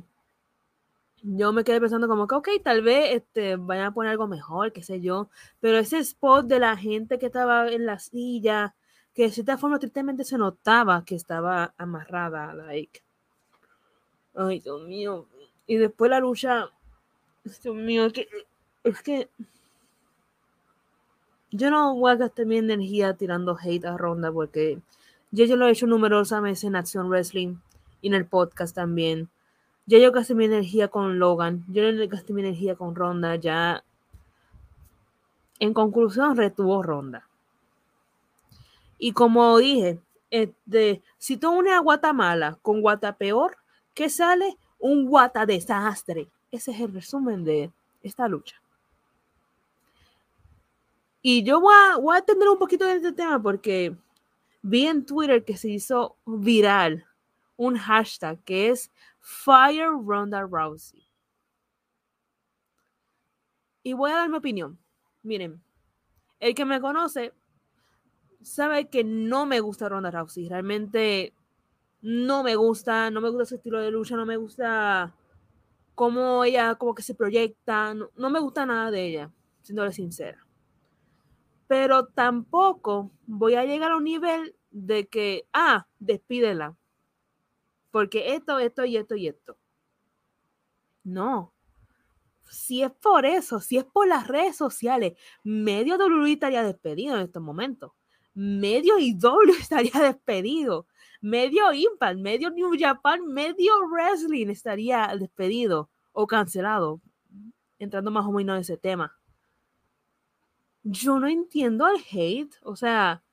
yo 1.24 1.54
me 1.54 1.64
quedé 1.64 1.80
pensando 1.80 2.08
como 2.08 2.28
que, 2.28 2.36
ok, 2.36 2.50
tal 2.64 2.84
vez 2.84 3.16
este, 3.16 3.56
vayan 3.56 3.86
a 3.88 3.94
poner 3.94 4.12
algo 4.12 4.28
mejor, 4.28 4.74
qué 4.74 4.84
sé 4.84 5.02
yo, 5.02 5.30
pero 5.60 5.78
ese 5.80 5.98
spot 6.00 6.46
de 6.46 6.60
la 6.60 6.78
gente 6.78 7.18
que 7.18 7.28
estaba 7.28 7.68
en 7.72 7.86
la 7.88 7.98
silla, 7.98 8.76
que 9.14 9.24
de 9.24 9.32
cierta 9.32 9.58
forma 9.58 9.80
tristemente 9.80 10.24
se 10.24 10.38
notaba 10.38 11.04
que 11.06 11.16
estaba 11.16 11.74
amarrada, 11.78 12.54
like, 12.54 13.02
ay, 14.36 14.60
Dios 14.60 14.82
mío, 14.84 15.28
y 15.68 15.78
después 15.78 16.10
la 16.10 16.20
lucha, 16.20 16.70
Dios 17.44 17.76
mío, 17.76 18.06
es 18.06 18.14
que, 18.14 18.28
es 18.84 19.02
que 19.02 19.30
yo 21.52 21.70
no 21.70 21.96
voy 21.96 22.12
a 22.12 22.16
gastar 22.16 22.46
mi 22.46 22.58
energía 22.58 23.14
tirando 23.14 23.58
hate 23.62 23.86
a 23.86 23.98
Ronda 23.98 24.32
porque 24.32 24.82
yo, 25.32 25.46
yo 25.46 25.56
lo 25.56 25.68
he 25.68 25.72
hecho 25.72 25.86
numerosas 25.86 26.42
veces 26.42 26.64
en 26.66 26.76
Acción 26.76 27.10
Wrestling 27.10 27.58
y 28.02 28.08
en 28.08 28.16
el 28.16 28.26
podcast 28.26 28.76
también 28.76 29.30
ya 29.86 29.98
yo 30.00 30.12
gasté 30.14 30.34
mi 30.34 30.46
energía 30.46 30.88
con 30.88 31.20
Logan, 31.20 31.66
yo 31.68 31.84
gasté 32.08 32.32
mi 32.32 32.42
energía 32.42 32.76
con 32.76 32.96
Ronda, 32.96 33.36
ya. 33.36 33.84
En 35.60 35.74
conclusión, 35.74 36.38
retuvo 36.38 36.82
Ronda. 36.82 37.28
Y 39.04 39.12
como 39.12 39.58
dije, 39.58 40.00
este, 40.30 41.04
si 41.18 41.36
tú 41.36 41.52
unes 41.52 41.74
a 41.74 41.80
Guatemala 41.80 42.58
con 42.62 42.80
Guata 42.80 43.18
peor, 43.18 43.58
¿qué 43.94 44.08
sale? 44.08 44.58
Un 44.80 45.08
Guata 45.08 45.46
desastre. 45.46 46.30
Ese 46.52 46.72
es 46.72 46.80
el 46.80 46.94
resumen 46.94 47.44
de 47.44 47.70
esta 48.02 48.30
lucha. 48.30 48.62
Y 51.22 51.44
yo 51.44 51.60
voy 51.60 51.74
a, 51.76 51.98
voy 51.98 52.16
a 52.16 52.20
atender 52.20 52.48
un 52.48 52.58
poquito 52.58 52.86
de 52.86 52.94
este 52.94 53.12
tema 53.12 53.44
porque 53.44 53.94
vi 54.62 54.88
en 54.88 55.06
Twitter 55.06 55.44
que 55.44 55.58
se 55.58 55.68
hizo 55.68 56.16
viral 56.26 57.06
un 57.58 57.76
hashtag 57.76 58.42
que 58.46 58.70
es 58.70 58.90
Fire 59.20 59.92
Ronda 60.02 60.44
Rousey. 60.44 61.06
Y 63.84 63.92
voy 63.92 64.12
a 64.12 64.16
dar 64.16 64.30
mi 64.30 64.38
opinión. 64.38 64.80
Miren, 65.24 65.62
el 66.40 66.56
que 66.56 66.64
me 66.64 66.80
conoce 66.80 67.34
sabe 68.44 68.90
que 68.90 69.04
no 69.04 69.46
me 69.46 69.60
gusta 69.60 69.90
Ronda 69.90 70.12
Rousey. 70.12 70.50
Realmente 70.50 71.34
no 72.02 72.44
me 72.44 72.56
gusta, 72.56 73.10
no 73.12 73.22
me 73.22 73.30
gusta 73.30 73.46
su 73.46 73.56
estilo 73.56 73.80
de 73.80 73.92
lucha, 73.92 74.16
no 74.16 74.26
me 74.26 74.38
gusta 74.38 75.14
cómo 75.96 76.44
ella 76.44 76.76
como 76.76 76.96
que 76.96 77.04
se 77.04 77.16
proyecta, 77.16 77.94
no, 77.94 78.30
me 78.30 78.40
gusta 78.40 78.66
nada 78.66 78.92
de 78.92 79.06
ella, 79.08 79.32
siéndole 79.62 79.94
sincera. 79.94 80.46
Pero 81.68 82.08
tampoco 82.08 83.12
voy 83.26 83.56
a 83.56 83.66
llegar 83.66 83.92
a 83.92 83.98
un 83.98 84.04
nivel 84.04 84.56
de 84.72 85.08
que, 85.08 85.48
ah, 85.54 85.88
despídela 86.00 86.76
porque 87.94 88.34
esto, 88.34 88.58
esto 88.58 88.86
y 88.86 88.98
esto 88.98 89.16
y 89.16 89.28
esto. 89.28 89.56
No. 91.04 91.54
Si 92.50 92.82
es 92.82 92.92
por 92.92 93.24
eso, 93.24 93.60
si 93.60 93.78
es 93.78 93.84
por 93.84 94.08
las 94.08 94.28
redes 94.28 94.56
sociales, 94.56 95.14
medio 95.44 95.98
WWE 95.98 96.34
estaría 96.34 96.64
despedido 96.64 97.16
en 97.16 97.22
estos 97.22 97.44
momentos. 97.44 97.92
Medio 98.34 98.98
IW 98.98 99.52
estaría 99.60 100.00
despedido. 100.02 100.88
Medio 101.22 101.72
Impact, 101.72 102.20
medio 102.20 102.50
New 102.50 102.72
Japan, 102.78 103.26
medio 103.28 103.72
Wrestling 103.90 104.48
estaría 104.50 105.16
despedido 105.18 105.90
o 106.12 106.28
cancelado. 106.28 107.02
Entrando 107.80 108.12
más 108.12 108.26
o 108.26 108.32
menos 108.32 108.56
en 108.56 108.62
ese 108.62 108.78
tema. 108.78 109.16
Yo 110.84 111.20
no 111.20 111.28
entiendo 111.28 111.88
el 111.88 112.02
hate. 112.12 112.56
O 112.64 112.76
sea, 112.76 113.24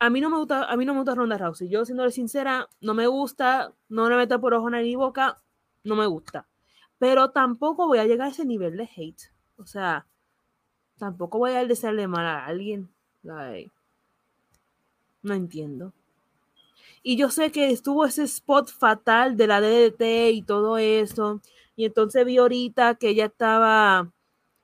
a 0.00 0.10
mí 0.10 0.20
no 0.20 0.30
me 0.30 0.38
gusta, 0.38 0.64
a 0.64 0.76
mí 0.76 0.84
no 0.84 0.92
me 0.92 1.00
gusta 1.00 1.14
Ronda 1.14 1.38
Rousey. 1.38 1.68
Yo, 1.68 1.84
siendo 1.84 2.08
sincera, 2.10 2.68
no 2.80 2.94
me 2.94 3.06
gusta, 3.06 3.72
no 3.88 4.08
le 4.08 4.16
meto 4.16 4.40
por 4.40 4.54
ojo 4.54 4.70
ni 4.70 4.94
boca, 4.96 5.36
no 5.84 5.96
me 5.96 6.06
gusta. 6.06 6.46
Pero 6.98 7.30
tampoco 7.30 7.86
voy 7.86 7.98
a 7.98 8.06
llegar 8.06 8.28
a 8.28 8.30
ese 8.30 8.44
nivel 8.44 8.76
de 8.76 8.88
hate. 8.96 9.32
O 9.56 9.66
sea, 9.66 10.06
tampoco 10.98 11.38
voy 11.38 11.52
a 11.52 11.64
desearle 11.64 12.08
mal 12.08 12.26
a 12.26 12.46
alguien. 12.46 12.90
No 15.22 15.34
entiendo. 15.34 15.92
Y 17.02 17.16
yo 17.16 17.30
sé 17.30 17.52
que 17.52 17.70
estuvo 17.70 18.04
ese 18.04 18.24
spot 18.24 18.70
fatal 18.70 19.36
de 19.36 19.46
la 19.46 19.60
DDT 19.60 20.32
y 20.32 20.42
todo 20.42 20.78
eso. 20.78 21.40
Y 21.76 21.84
entonces 21.84 22.24
vi 22.24 22.38
ahorita 22.38 22.96
que 22.96 23.10
ella 23.10 23.26
estaba 23.26 24.12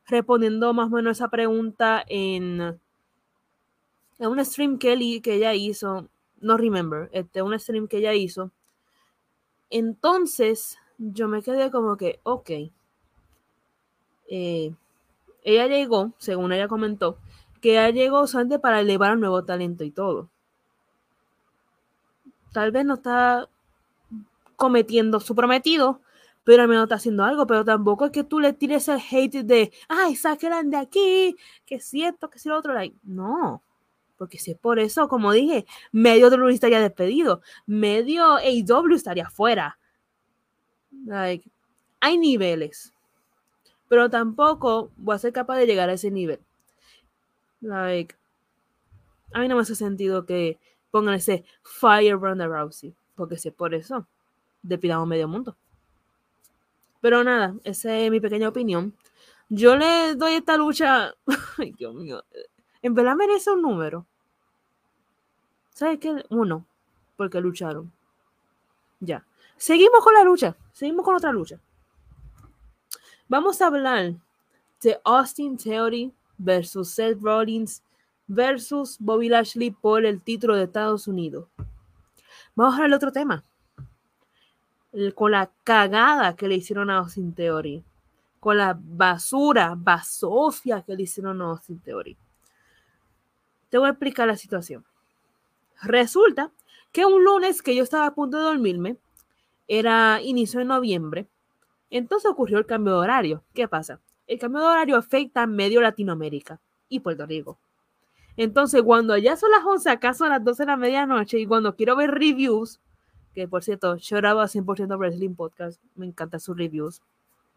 respondiendo 0.06 0.74
más 0.74 0.88
o 0.88 0.96
menos 0.96 1.18
esa 1.18 1.28
pregunta 1.28 2.04
en 2.08 2.78
en 4.18 4.28
un 4.28 4.44
stream 4.44 4.78
que, 4.78 5.20
que 5.22 5.34
ella 5.34 5.54
hizo, 5.54 6.08
no 6.40 6.56
remember, 6.56 7.08
este, 7.12 7.42
un 7.42 7.58
stream 7.58 7.88
que 7.88 7.98
ella 7.98 8.14
hizo. 8.14 8.52
Entonces, 9.70 10.78
yo 10.98 11.28
me 11.28 11.42
quedé 11.42 11.70
como 11.70 11.96
que, 11.96 12.20
ok. 12.22 12.50
Eh, 14.28 14.74
ella 15.42 15.66
llegó, 15.66 16.12
según 16.18 16.52
ella 16.52 16.68
comentó, 16.68 17.18
que 17.60 17.72
ella 17.72 17.90
llegó 17.90 18.26
solamente 18.26 18.58
para 18.58 18.80
elevar 18.80 19.14
un 19.14 19.20
nuevo 19.20 19.44
talento 19.44 19.84
y 19.84 19.90
todo. 19.90 20.30
Tal 22.54 22.70
vez 22.70 22.84
no 22.84 22.94
está 22.94 23.48
cometiendo 24.54 25.18
su 25.18 25.34
prometido, 25.34 26.00
pero 26.44 26.62
al 26.62 26.68
menos 26.68 26.84
está 26.84 26.94
haciendo 26.94 27.24
algo, 27.24 27.48
pero 27.48 27.64
tampoco 27.64 28.04
es 28.04 28.12
que 28.12 28.22
tú 28.22 28.38
le 28.38 28.52
tires 28.52 28.86
el 28.86 29.00
hate 29.10 29.42
de, 29.42 29.72
ay, 29.88 30.14
sáquenla 30.14 30.62
de 30.62 30.76
aquí, 30.76 31.36
que 31.66 31.80
si 31.80 32.04
esto, 32.04 32.30
que 32.30 32.38
si 32.38 32.48
lo 32.48 32.56
otro, 32.56 32.72
like, 32.72 32.96
no. 33.02 33.60
Porque 34.16 34.38
si 34.38 34.52
es 34.52 34.56
por 34.56 34.78
eso, 34.78 35.08
como 35.08 35.32
dije, 35.32 35.66
medio 35.90 36.28
WWE 36.28 36.54
estaría 36.54 36.78
despedido, 36.78 37.42
medio 37.66 38.36
AEW 38.36 38.94
estaría 38.94 39.28
fuera. 39.28 39.76
Like, 41.06 41.50
hay 41.98 42.18
niveles, 42.18 42.92
pero 43.88 44.08
tampoco 44.10 44.92
voy 44.96 45.16
a 45.16 45.18
ser 45.18 45.32
capaz 45.32 45.56
de 45.56 45.66
llegar 45.66 45.88
a 45.90 45.94
ese 45.94 46.12
nivel. 46.12 46.38
Like, 47.60 48.14
a 49.32 49.40
mí 49.40 49.48
no 49.48 49.56
me 49.56 49.62
hace 49.62 49.74
sentido 49.74 50.24
que 50.24 50.60
pongan 50.94 51.14
ese 51.14 51.44
Fire 51.64 52.16
Ronda 52.16 52.46
Rousey, 52.46 52.94
porque 53.16 53.36
si 53.36 53.48
es 53.48 53.54
por 53.54 53.74
eso, 53.74 54.06
despidamos 54.62 55.08
medio 55.08 55.26
mundo. 55.26 55.56
Pero 57.00 57.24
nada, 57.24 57.56
esa 57.64 57.98
es 57.98 58.12
mi 58.12 58.20
pequeña 58.20 58.48
opinión. 58.48 58.94
Yo 59.48 59.76
le 59.76 60.14
doy 60.14 60.34
esta 60.34 60.56
lucha. 60.56 61.12
Ay, 61.58 61.72
Dios 61.72 61.94
mío 61.96 62.22
en 62.84 62.92
verdad 62.92 63.16
merece 63.16 63.50
un 63.50 63.62
número. 63.62 64.06
¿Sabes 65.70 65.98
qué? 65.98 66.22
Uno, 66.28 66.66
porque 67.16 67.40
lucharon. 67.40 67.90
Ya. 69.00 69.24
Seguimos 69.56 70.04
con 70.04 70.12
la 70.12 70.22
lucha. 70.22 70.54
Seguimos 70.74 71.02
con 71.02 71.16
otra 71.16 71.32
lucha. 71.32 71.58
Vamos 73.26 73.62
a 73.62 73.68
hablar 73.68 74.12
de 74.82 75.00
Austin 75.02 75.56
Theory 75.56 76.12
versus 76.36 76.90
Seth 76.90 77.18
Rollins 77.22 77.82
versus 78.26 78.96
Bobby 78.98 79.28
Lashley 79.28 79.70
por 79.70 80.04
el 80.04 80.22
título 80.22 80.56
de 80.56 80.64
Estados 80.64 81.08
Unidos. 81.08 81.48
Vamos 82.54 82.74
a 82.74 82.78
ver 82.78 82.86
el 82.86 82.94
otro 82.94 83.12
tema. 83.12 83.44
con 85.14 85.32
la 85.32 85.50
cagada 85.64 86.36
que 86.36 86.46
le 86.46 86.54
hicieron 86.54 86.88
a 86.88 86.98
Austin 86.98 87.34
Theory. 87.34 87.82
Con 88.38 88.58
la 88.58 88.78
basura, 88.78 89.74
basofia 89.76 90.82
que 90.82 90.94
le 90.94 91.02
hicieron 91.02 91.42
a 91.42 91.46
Austin 91.46 91.80
Theory. 91.80 92.16
Te 93.70 93.78
voy 93.78 93.88
a 93.88 93.90
explicar 93.90 94.28
la 94.28 94.36
situación. 94.36 94.84
Resulta 95.82 96.52
que 96.92 97.04
un 97.04 97.24
lunes 97.24 97.60
que 97.60 97.74
yo 97.74 97.82
estaba 97.82 98.06
a 98.06 98.14
punto 98.14 98.38
de 98.38 98.44
dormirme, 98.44 98.96
era 99.66 100.20
inicio 100.22 100.60
de 100.60 100.66
noviembre, 100.66 101.26
entonces 101.90 102.30
ocurrió 102.30 102.58
el 102.58 102.66
cambio 102.66 102.94
de 102.94 102.98
horario. 103.00 103.44
¿Qué 103.54 103.66
pasa? 103.66 104.00
El 104.26 104.38
cambio 104.38 104.60
de 104.60 104.68
horario 104.68 104.96
afecta 104.96 105.42
a 105.42 105.46
medio 105.46 105.80
Latinoamérica 105.80 106.60
y 106.88 107.00
Puerto 107.00 107.26
Rico. 107.26 107.58
Entonces, 108.36 108.82
cuando 108.82 109.16
ya 109.16 109.36
son 109.36 109.50
las 109.50 109.64
11, 109.64 109.90
acaso 109.90 110.24
a 110.24 110.28
las 110.28 110.44
12 110.44 110.62
de 110.62 110.66
la 110.66 110.76
medianoche, 110.76 111.38
y 111.38 111.46
cuando 111.46 111.76
quiero 111.76 111.96
ver 111.96 112.10
reviews, 112.10 112.80
que 113.34 113.48
por 113.48 113.62
cierto, 113.62 113.96
lloraba 113.96 114.44
100% 114.44 114.98
Wrestling 114.98 115.34
Podcast, 115.34 115.80
me 115.94 116.06
encantan 116.06 116.40
sus 116.40 116.56
reviews, 116.56 117.02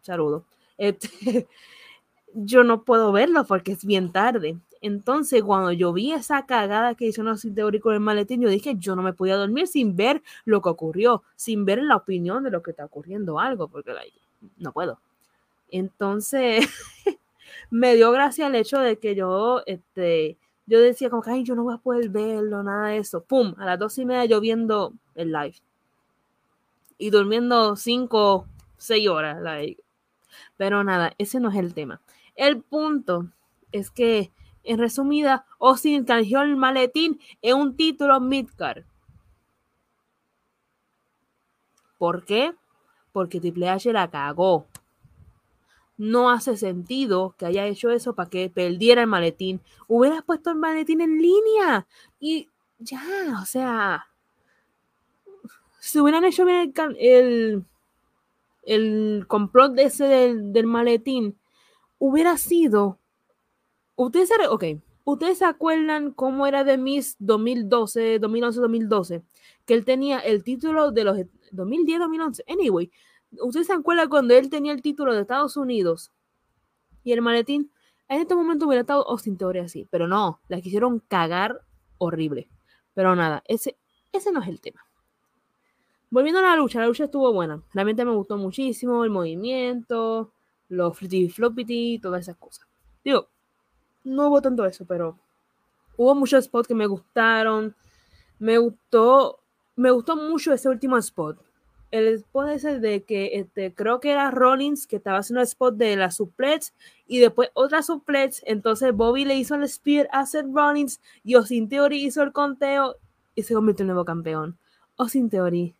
saludo. 0.02 0.44
Este, 0.76 1.46
yo 2.34 2.64
no 2.64 2.82
puedo 2.84 3.12
verlo 3.12 3.44
porque 3.44 3.72
es 3.72 3.84
bien 3.84 4.12
tarde. 4.12 4.58
Entonces, 4.80 5.42
cuando 5.42 5.72
yo 5.72 5.92
vi 5.92 6.12
esa 6.12 6.46
cagada 6.46 6.94
que 6.94 7.06
hizo 7.06 7.36
sin 7.36 7.54
teórico 7.54 7.90
el 7.90 8.00
maletín, 8.00 8.40
yo 8.40 8.48
dije, 8.48 8.76
yo 8.78 8.94
no 8.94 9.02
me 9.02 9.12
podía 9.12 9.36
dormir 9.36 9.66
sin 9.66 9.96
ver 9.96 10.22
lo 10.44 10.62
que 10.62 10.68
ocurrió, 10.68 11.24
sin 11.34 11.64
ver 11.64 11.82
la 11.82 11.96
opinión 11.96 12.44
de 12.44 12.50
lo 12.50 12.62
que 12.62 12.70
está 12.70 12.84
ocurriendo 12.84 13.40
algo, 13.40 13.68
porque 13.68 13.92
no 14.58 14.72
puedo. 14.72 15.00
Entonces, 15.70 16.68
me 17.70 17.96
dio 17.96 18.12
gracia 18.12 18.46
el 18.46 18.54
hecho 18.54 18.78
de 18.78 18.98
que 18.98 19.16
yo, 19.16 19.62
este, 19.66 20.36
yo 20.68 20.80
decía 20.80 21.08
como 21.08 21.22
que, 21.22 21.30
ay, 21.30 21.44
yo 21.44 21.54
no 21.54 21.64
voy 21.64 21.74
a 21.74 21.78
poder 21.78 22.10
verlo, 22.10 22.62
nada 22.62 22.88
de 22.88 22.98
eso. 22.98 23.24
Pum, 23.24 23.54
a 23.56 23.64
las 23.64 23.78
dos 23.78 23.96
y 23.98 24.04
media 24.04 24.26
yo 24.26 24.40
viendo 24.40 24.92
el 25.14 25.32
live. 25.32 25.56
Y 26.98 27.10
durmiendo 27.10 27.74
cinco, 27.74 28.46
seis 28.76 29.08
horas. 29.08 29.38
Pero 30.58 30.84
nada, 30.84 31.14
ese 31.16 31.40
no 31.40 31.50
es 31.50 31.56
el 31.56 31.72
tema. 31.72 32.00
El 32.34 32.60
punto 32.62 33.28
es 33.72 33.90
que 33.90 34.30
en 34.62 34.78
resumida, 34.78 35.46
Austin 35.58 36.04
canjeó 36.04 36.42
el 36.42 36.54
maletín 36.56 37.18
en 37.40 37.56
un 37.56 37.74
título 37.74 38.20
Midcard. 38.20 38.84
¿Por 41.96 42.26
qué? 42.26 42.54
Porque 43.12 43.40
Triple 43.40 43.70
H 43.70 43.90
la 43.94 44.10
cagó. 44.10 44.66
No 45.98 46.30
hace 46.30 46.56
sentido 46.56 47.34
que 47.36 47.44
haya 47.44 47.66
hecho 47.66 47.90
eso 47.90 48.14
para 48.14 48.30
que 48.30 48.48
perdiera 48.48 49.02
el 49.02 49.08
maletín. 49.08 49.60
Hubieras 49.86 50.22
puesto 50.22 50.50
el 50.50 50.56
maletín 50.56 51.00
en 51.00 51.20
línea 51.20 51.86
y 52.18 52.48
ya, 52.78 53.02
o 53.42 53.44
sea, 53.44 54.06
si 55.80 55.98
hubieran 56.00 56.24
hecho 56.24 56.46
bien 56.46 56.72
el, 56.98 57.64
el, 58.62 59.24
complot 59.28 59.78
ese 59.78 60.04
del, 60.04 60.52
del 60.52 60.66
maletín, 60.66 61.36
hubiera 61.98 62.38
sido 62.38 62.98
Ustedes 63.98 64.30
okay. 64.48 64.80
¿Ustedes 65.02 65.38
se 65.38 65.44
acuerdan 65.44 66.12
cómo 66.12 66.46
era 66.46 66.62
de 66.62 66.78
Miss 66.78 67.16
2012, 67.18 68.20
2011, 68.20 68.60
2012? 68.60 69.22
Que 69.66 69.74
él 69.74 69.84
tenía 69.84 70.20
el 70.20 70.44
título 70.44 70.92
de 70.92 71.02
los 71.02 71.18
2010, 71.50 71.98
2011. 71.98 72.44
Anyway, 72.46 72.92
¿ustedes 73.40 73.66
se 73.66 73.72
acuerdan 73.72 74.08
cuando 74.08 74.34
él 74.34 74.50
tenía 74.50 74.72
el 74.72 74.82
título 74.82 75.14
de 75.14 75.22
Estados 75.22 75.56
Unidos 75.56 76.12
y 77.04 77.12
el 77.12 77.22
maletín? 77.22 77.70
En 78.08 78.20
este 78.20 78.34
momento 78.34 78.66
hubiera 78.66 78.80
estado 78.80 79.08
Austin 79.08 79.36
Theory 79.36 79.60
así, 79.60 79.86
pero 79.90 80.08
no, 80.08 80.40
la 80.48 80.60
quisieron 80.60 81.00
cagar 81.00 81.62
horrible. 81.98 82.48
Pero 82.94 83.14
nada, 83.14 83.42
ese, 83.46 83.78
ese 84.12 84.32
no 84.32 84.40
es 84.40 84.48
el 84.48 84.60
tema. 84.60 84.84
Volviendo 86.10 86.40
a 86.40 86.42
la 86.42 86.56
lucha, 86.56 86.80
la 86.80 86.86
lucha 86.86 87.04
estuvo 87.04 87.32
buena. 87.32 87.62
Realmente 87.74 88.04
me 88.04 88.14
gustó 88.14 88.38
muchísimo 88.38 89.04
el 89.04 89.10
movimiento, 89.10 90.32
los 90.68 90.96
flitty 90.96 91.28
floppity, 91.28 91.98
todas 91.98 92.22
esas 92.22 92.36
cosas. 92.36 92.66
Digo, 93.04 93.28
no 94.04 94.28
hubo 94.28 94.40
tanto 94.40 94.64
eso, 94.64 94.86
pero 94.86 95.18
hubo 95.98 96.14
muchos 96.14 96.46
spots 96.46 96.66
que 96.66 96.74
me 96.74 96.86
gustaron. 96.86 97.76
Me 98.38 98.56
gustó, 98.56 99.40
me 99.76 99.90
gustó 99.90 100.16
mucho 100.16 100.52
ese 100.52 100.68
último 100.70 100.96
spot. 100.96 101.38
El 101.90 102.08
spot 102.08 102.48
ese 102.50 102.80
de 102.80 103.02
que 103.04 103.38
este, 103.38 103.74
creo 103.74 103.98
que 104.00 104.10
era 104.10 104.30
Rollins 104.30 104.86
que 104.86 104.96
estaba 104.96 105.18
haciendo 105.18 105.40
el 105.40 105.46
spot 105.46 105.76
de 105.76 105.96
la 105.96 106.10
suplex 106.10 106.74
y 107.06 107.18
después 107.18 107.50
otra 107.54 107.82
suplex. 107.82 108.42
Entonces 108.44 108.92
Bobby 108.92 109.24
le 109.24 109.36
hizo 109.36 109.54
el 109.54 109.66
spear 109.68 110.08
a 110.12 110.26
Seth 110.26 110.46
Rollins 110.52 111.00
y 111.24 111.36
Osin 111.36 111.68
Theory 111.68 112.04
hizo 112.04 112.22
el 112.22 112.32
conteo 112.32 112.96
y 113.34 113.42
se 113.42 113.54
convirtió 113.54 113.84
en 113.84 113.88
nuevo 113.88 114.04
campeón. 114.04 114.58
Osin 114.96 115.30
Theory. 115.30 115.74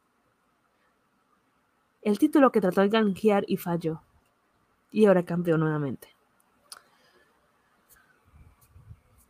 El 2.02 2.18
título 2.18 2.52
que 2.52 2.60
trató 2.60 2.80
de 2.80 2.88
gankear 2.88 3.44
y 3.46 3.56
falló. 3.56 4.00
Y 4.90 5.04
ahora 5.04 5.24
campeón 5.24 5.60
nuevamente. 5.60 6.08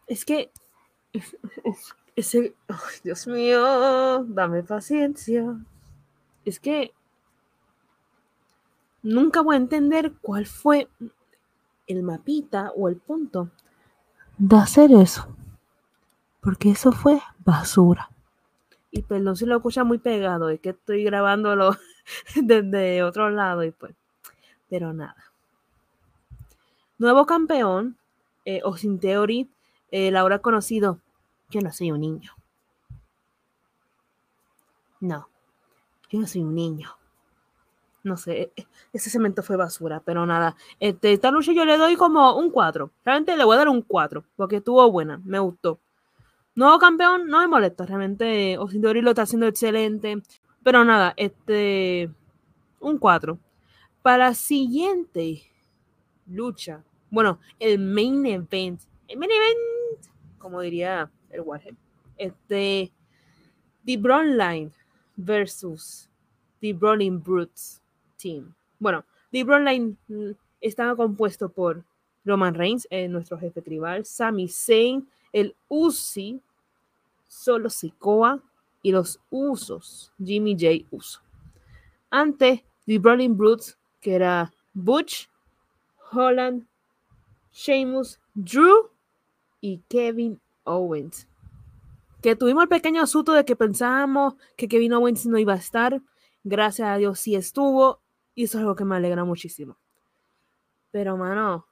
Es 0.07 0.25
que 0.25 0.51
ese, 2.17 2.55
Dios 3.03 3.27
mío, 3.27 4.25
dame 4.25 4.63
paciencia. 4.63 5.57
Es 6.49 6.61
que 6.61 6.95
nunca 9.03 9.43
voy 9.43 9.57
a 9.57 9.59
entender 9.59 10.15
cuál 10.23 10.47
fue 10.47 10.89
el 11.87 12.03
mapita 12.03 12.73
o 12.75 12.89
el 12.89 12.97
punto 12.97 13.51
de 14.39 14.57
hacer 14.57 14.91
eso. 14.93 15.29
Porque 16.41 16.71
eso 16.71 16.91
fue 16.91 17.21
basura. 17.45 18.11
Y 18.91 19.03
perdón 19.03 19.37
si 19.37 19.45
lo 19.45 19.57
escucha 19.57 19.85
muy 19.85 19.99
pegado, 19.99 20.49
es 20.49 20.61
que 20.61 20.71
estoy 20.71 21.05
grabándolo 21.05 21.77
desde 22.35 23.03
otro 23.03 23.29
lado 23.29 23.63
y 23.63 23.71
pues. 23.71 23.95
Pero 24.71 24.95
nada. 24.95 25.23
Nuevo 26.97 27.27
campeón, 27.27 27.99
eh, 28.47 28.63
o 28.65 28.75
sin 28.79 28.99
teoría 28.99 29.47
el 29.91 30.17
ahora 30.17 30.39
conocido, 30.39 30.99
yo 31.51 31.61
no 31.61 31.71
soy 31.73 31.91
un 31.91 32.01
niño. 32.01 32.33
No, 35.01 35.29
yo 36.11 36.21
no 36.21 36.27
soy 36.27 36.43
un 36.43 36.55
niño. 36.55 36.91
No 38.05 38.17
sé, 38.17 38.43
e, 38.43 38.53
e, 38.57 38.67
ese 38.93 39.11
cemento 39.11 39.43
fue 39.43 39.57
basura, 39.57 40.01
pero 40.05 40.25
nada. 40.25 40.57
Este, 40.81 41.13
esta 41.13 41.31
lucha 41.31 41.53
yo 41.53 41.65
le 41.65 41.77
doy 41.77 41.97
como 41.97 42.37
un 42.37 42.51
4. 42.51 42.91
Realmente 43.05 43.37
le 43.37 43.45
voy 43.45 43.55
a 43.55 43.59
dar 43.59 43.69
un 43.69 43.83
4, 43.83 44.25
porque 44.37 44.57
estuvo 44.57 44.91
buena, 44.91 45.21
me 45.25 45.39
gustó. 45.39 45.81
Nuevo 46.55 46.79
campeón, 46.79 47.27
no 47.29 47.41
me 47.41 47.47
molesta, 47.47 47.87
realmente 47.87 48.59
Osindori 48.59 49.01
lo 49.01 49.11
está 49.11 49.23
haciendo 49.23 49.47
excelente. 49.47 50.23
Pero 50.63 50.85
nada, 50.85 51.15
este, 51.17 52.11
un 52.81 52.99
4. 52.99 53.39
Para 54.03 54.29
la 54.29 54.35
siguiente 54.35 55.43
lucha, 56.27 56.83
bueno, 57.11 57.41
el 57.59 57.79
main 57.79 58.25
event, 58.27 58.81
el 59.09 59.19
main 59.19 59.31
event 59.31 59.79
como 60.39 60.61
diría 60.61 61.11
el 61.31 61.43
Warhead. 61.43 61.75
Este, 62.17 62.91
The 63.85 63.97
Line 63.97 64.71
versus 65.19 66.09
The 66.61 66.73
Brawling 66.73 67.19
Brutes 67.19 67.83
Team. 68.17 68.55
Bueno, 68.79 69.05
The 69.31 69.45
Line 69.45 69.97
mm, 70.09 70.31
estaba 70.61 70.97
compuesto 70.97 71.49
por 71.49 71.85
Roman 72.25 72.55
Reigns, 72.55 72.87
eh, 72.91 73.09
nuestro 73.09 73.39
jefe 73.39 73.61
tribal, 73.61 74.05
Sami 74.05 74.49
Zayn, 74.49 75.07
el 75.33 75.55
Uzi, 75.69 76.41
Solo 77.27 77.69
Sikoa 77.69 78.41
y 78.83 78.93
los 78.93 79.21
Usos, 79.31 80.13
Jimmy 80.23 80.57
J. 80.59 80.87
Uso. 80.91 81.21
Ante 82.11 82.65
The 82.87 82.99
Brawling 82.99 83.37
Brutes, 83.37 83.77
que 84.01 84.15
era 84.15 84.53
Butch, 84.73 85.29
Holland, 86.13 86.67
Sheamus, 87.53 88.19
Drew 88.35 88.91
y 89.61 89.81
Kevin 89.89 90.41
Owens. 90.65 91.27
Que 92.23 92.37
tuvimos 92.37 92.65
el 92.65 92.69
pequeño 92.69 93.03
asunto 93.03 93.33
de 93.33 93.45
que 93.45 93.57
pensábamos 93.57 94.35
que 94.57 94.69
Kevin 94.69 94.95
Owens 94.95 95.27
no 95.27 95.39
iba 95.39 95.53
a 95.53 95.57
estar. 95.57 96.03
Gracias 96.43 96.89
a 96.89 96.97
Dios 96.97 97.21
sí 97.21 97.35
estuvo. 97.37 98.01
Y 98.35 98.45
eso 98.45 98.59
es 98.59 98.63
algo 98.63 98.77
que 98.77 98.85
me 98.85 98.97
alegra 98.97 99.25
muchísimo. 99.25 99.79
Pero, 100.91 101.17
mano, 101.17 101.67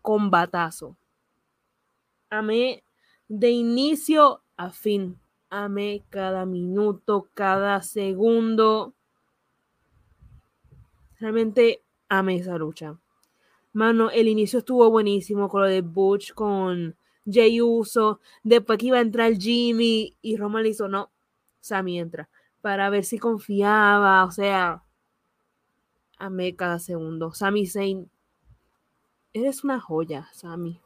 combatazo. 0.00 0.96
Amé 2.30 2.84
de 3.28 3.50
inicio 3.50 4.42
a 4.56 4.70
fin. 4.70 5.18
Amé 5.50 6.02
cada 6.08 6.46
minuto, 6.46 7.28
cada 7.34 7.82
segundo. 7.82 8.94
Realmente 11.18 11.82
amé 12.08 12.36
esa 12.36 12.56
lucha. 12.56 12.98
Mano, 13.72 14.10
el 14.10 14.28
inicio 14.28 14.58
estuvo 14.58 14.90
buenísimo 14.90 15.48
con 15.48 15.62
lo 15.62 15.68
de 15.68 15.80
Butch, 15.80 16.32
con 16.32 16.96
Jay 17.30 17.60
Uso. 17.60 18.20
Después 18.42 18.78
que 18.78 18.86
iba 18.86 18.98
a 18.98 19.02
entrar 19.02 19.32
Jimmy 19.34 20.16
y 20.22 20.36
Roman 20.36 20.62
le 20.62 20.70
hizo, 20.70 20.88
no, 20.88 21.10
Sammy 21.60 21.98
entra. 21.98 22.28
Para 22.60 22.90
ver 22.90 23.04
si 23.04 23.18
confiaba, 23.18 24.24
o 24.24 24.30
sea, 24.30 24.82
amé 26.18 26.54
cada 26.54 26.78
segundo. 26.78 27.32
Sammy 27.32 27.66
Zayn, 27.66 28.10
eres 29.32 29.64
una 29.64 29.80
joya, 29.80 30.28
Sammy. 30.32 30.80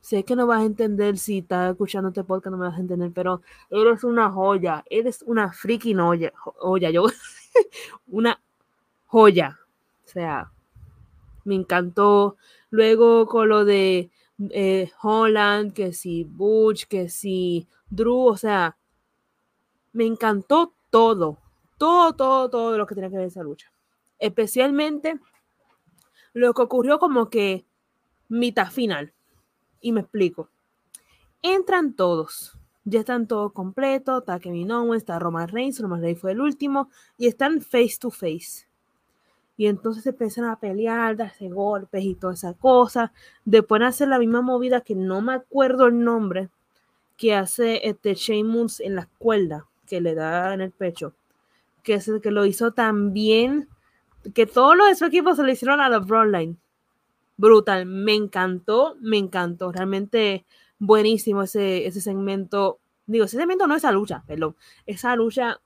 Sé 0.00 0.24
que 0.24 0.36
no 0.36 0.46
vas 0.46 0.62
a 0.62 0.66
entender 0.66 1.16
si 1.16 1.38
estás 1.38 1.70
escuchando 1.70 2.08
este 2.08 2.24
podcast, 2.24 2.52
no 2.52 2.58
me 2.58 2.66
vas 2.66 2.76
a 2.76 2.80
entender, 2.80 3.10
pero 3.14 3.40
eres 3.70 4.04
una 4.04 4.30
joya, 4.30 4.84
eres 4.90 5.22
una 5.22 5.52
freaking 5.52 5.98
joya, 5.98 6.32
joya, 6.36 6.90
yo, 6.90 7.04
una 8.08 8.38
joya. 9.06 9.58
O 10.04 10.08
sea, 10.08 10.52
me 11.44 11.54
encantó. 11.54 12.36
Luego 12.70 13.26
con 13.26 13.48
lo 13.48 13.64
de 13.64 14.10
eh, 14.50 14.90
Holland, 15.02 15.72
que 15.72 15.92
si 15.92 16.24
Butch, 16.24 16.86
que 16.86 17.08
si 17.08 17.68
Drew, 17.90 18.26
o 18.26 18.36
sea, 18.36 18.76
me 19.92 20.06
encantó 20.06 20.74
todo, 20.90 21.38
todo, 21.78 22.14
todo, 22.14 22.50
todo 22.50 22.78
lo 22.78 22.86
que 22.86 22.94
tenía 22.94 23.10
que 23.10 23.16
ver 23.16 23.26
esa 23.26 23.42
lucha. 23.42 23.72
Especialmente 24.18 25.20
lo 26.32 26.52
que 26.52 26.62
ocurrió 26.62 26.98
como 26.98 27.30
que 27.30 27.64
mitad 28.28 28.70
final. 28.70 29.14
Y 29.80 29.92
me 29.92 30.00
explico. 30.00 30.50
Entran 31.42 31.94
todos. 31.94 32.58
Ya 32.84 33.00
están 33.00 33.26
todos 33.26 33.52
completos. 33.52 34.20
Está 34.20 34.40
Kevin 34.40 34.72
Owens, 34.72 35.02
está 35.02 35.18
Roman 35.18 35.48
Reigns. 35.48 35.80
Roman 35.80 36.00
Reigns 36.00 36.20
fue 36.20 36.32
el 36.32 36.40
último. 36.40 36.90
Y 37.16 37.26
están 37.26 37.60
face 37.60 37.96
to 38.00 38.10
face. 38.10 38.66
Y 39.56 39.66
entonces 39.66 40.02
se 40.02 40.10
empiezan 40.10 40.46
a 40.46 40.58
pelear, 40.58 41.16
darse 41.16 41.48
golpes 41.48 42.04
y 42.04 42.14
toda 42.14 42.34
esa 42.34 42.54
cosa. 42.54 43.12
Después 43.44 43.82
hacer 43.82 44.08
la 44.08 44.18
misma 44.18 44.42
movida 44.42 44.80
que 44.80 44.94
no 44.94 45.20
me 45.20 45.34
acuerdo 45.34 45.86
el 45.86 46.02
nombre. 46.02 46.48
Que 47.16 47.34
hace 47.34 47.88
este 47.88 48.14
Sheamus 48.14 48.80
en 48.80 48.96
la 48.96 49.08
cuerda. 49.18 49.66
Que 49.86 50.00
le 50.00 50.14
da 50.14 50.54
en 50.54 50.60
el 50.60 50.72
pecho. 50.72 51.14
Que 51.82 51.94
es 51.94 52.08
el 52.08 52.20
que 52.20 52.30
lo 52.30 52.44
hizo 52.46 52.72
también. 52.72 53.68
Que 54.34 54.46
todos 54.46 54.76
los 54.76 54.88
de 54.88 54.96
su 54.96 55.04
equipo 55.04 55.34
se 55.34 55.42
lo 55.42 55.52
hicieron 55.52 55.80
a 55.80 55.88
la 55.88 56.00
Broadline 56.00 56.58
brutal. 57.36 57.86
Me 57.86 58.14
encantó, 58.14 58.96
me 59.00 59.18
encantó. 59.18 59.72
Realmente 59.72 60.44
buenísimo 60.78 61.42
ese, 61.42 61.86
ese 61.86 62.00
segmento. 62.00 62.80
Digo, 63.06 63.24
ese 63.24 63.36
segmento 63.36 63.66
no 63.66 63.76
esa 63.76 63.92
lucha, 63.92 64.24
perdón. 64.26 64.56
Esa 64.86 65.14
lucha 65.16 65.60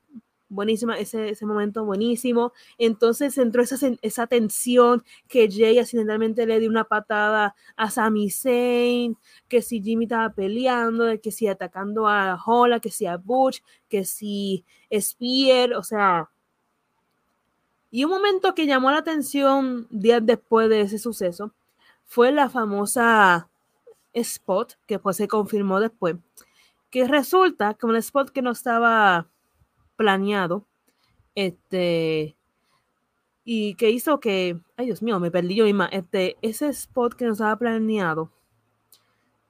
buenísima, 0.49 0.99
ese, 0.99 1.31
ese 1.31 1.47
momento 1.47 1.85
buenísimo. 1.85 2.53
Entonces 2.79 3.37
entró 3.39 3.63
esa, 3.63 3.77
esa 4.03 4.27
tensión 4.27 5.05
que 5.29 5.49
Jay 5.51 5.79
accidentalmente 5.79 6.47
le 6.47 6.61
dio 6.61 6.71
una 6.71 6.85
patada 6.85 7.55
a 7.77 7.91
Sami 7.91 8.31
Zayn, 8.31 9.17
que 9.49 9.63
si 9.63 9.83
Jimmy 9.83 10.05
estaba 10.05 10.31
peleando, 10.31 11.07
que 11.21 11.31
si 11.31 11.49
atacando 11.49 12.07
a 12.09 12.39
Hola, 12.45 12.81
que 12.81 12.91
si 12.91 13.07
a 13.07 13.17
Butch, 13.17 13.63
que 13.89 14.05
si 14.05 14.65
Spear, 14.93 15.75
o 15.75 15.83
sea, 15.83 16.31
y 17.91 18.05
un 18.05 18.11
momento 18.11 18.55
que 18.55 18.67
llamó 18.67 18.91
la 18.91 18.99
atención 18.99 19.87
días 19.91 20.25
después 20.25 20.69
de 20.69 20.83
ese 20.83 20.99
suceso 20.99 21.53
fue 22.05 22.33
la 22.33 22.49
famosa 22.49 23.49
spot, 24.13 24.75
que 24.87 24.99
pues 24.99 25.17
se 25.17 25.29
confirmó 25.29 25.81
después, 25.81 26.17
que 26.91 27.07
resulta 27.07 27.75
que 27.75 27.87
un 27.87 27.97
spot 27.97 28.31
que 28.31 28.43
no 28.43 28.51
estaba 28.51 29.29
planeado, 29.99 30.65
este, 31.35 32.39
y 33.45 33.75
que 33.75 33.91
hizo 33.91 34.21
que, 34.21 34.59
ay 34.79 34.87
Dios 34.87 35.03
mío, 35.03 35.21
me 35.21 35.31
perdí 35.31 35.57
yo 35.57 35.65
misma, 35.65 35.87
este, 35.87 36.39
ese 36.41 36.69
spot 36.69 37.15
que 37.15 37.27
no 37.27 37.33
estaba 37.33 37.57
planeado, 37.57 38.31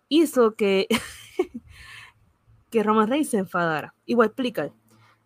hizo 0.08 0.56
que, 0.56 0.88
que 2.70 2.82
Roman 2.82 3.08
Reigns 3.08 3.30
se 3.30 3.38
enfadara. 3.38 3.94
Y 4.06 4.14
voy 4.14 4.26
a. 4.26 4.72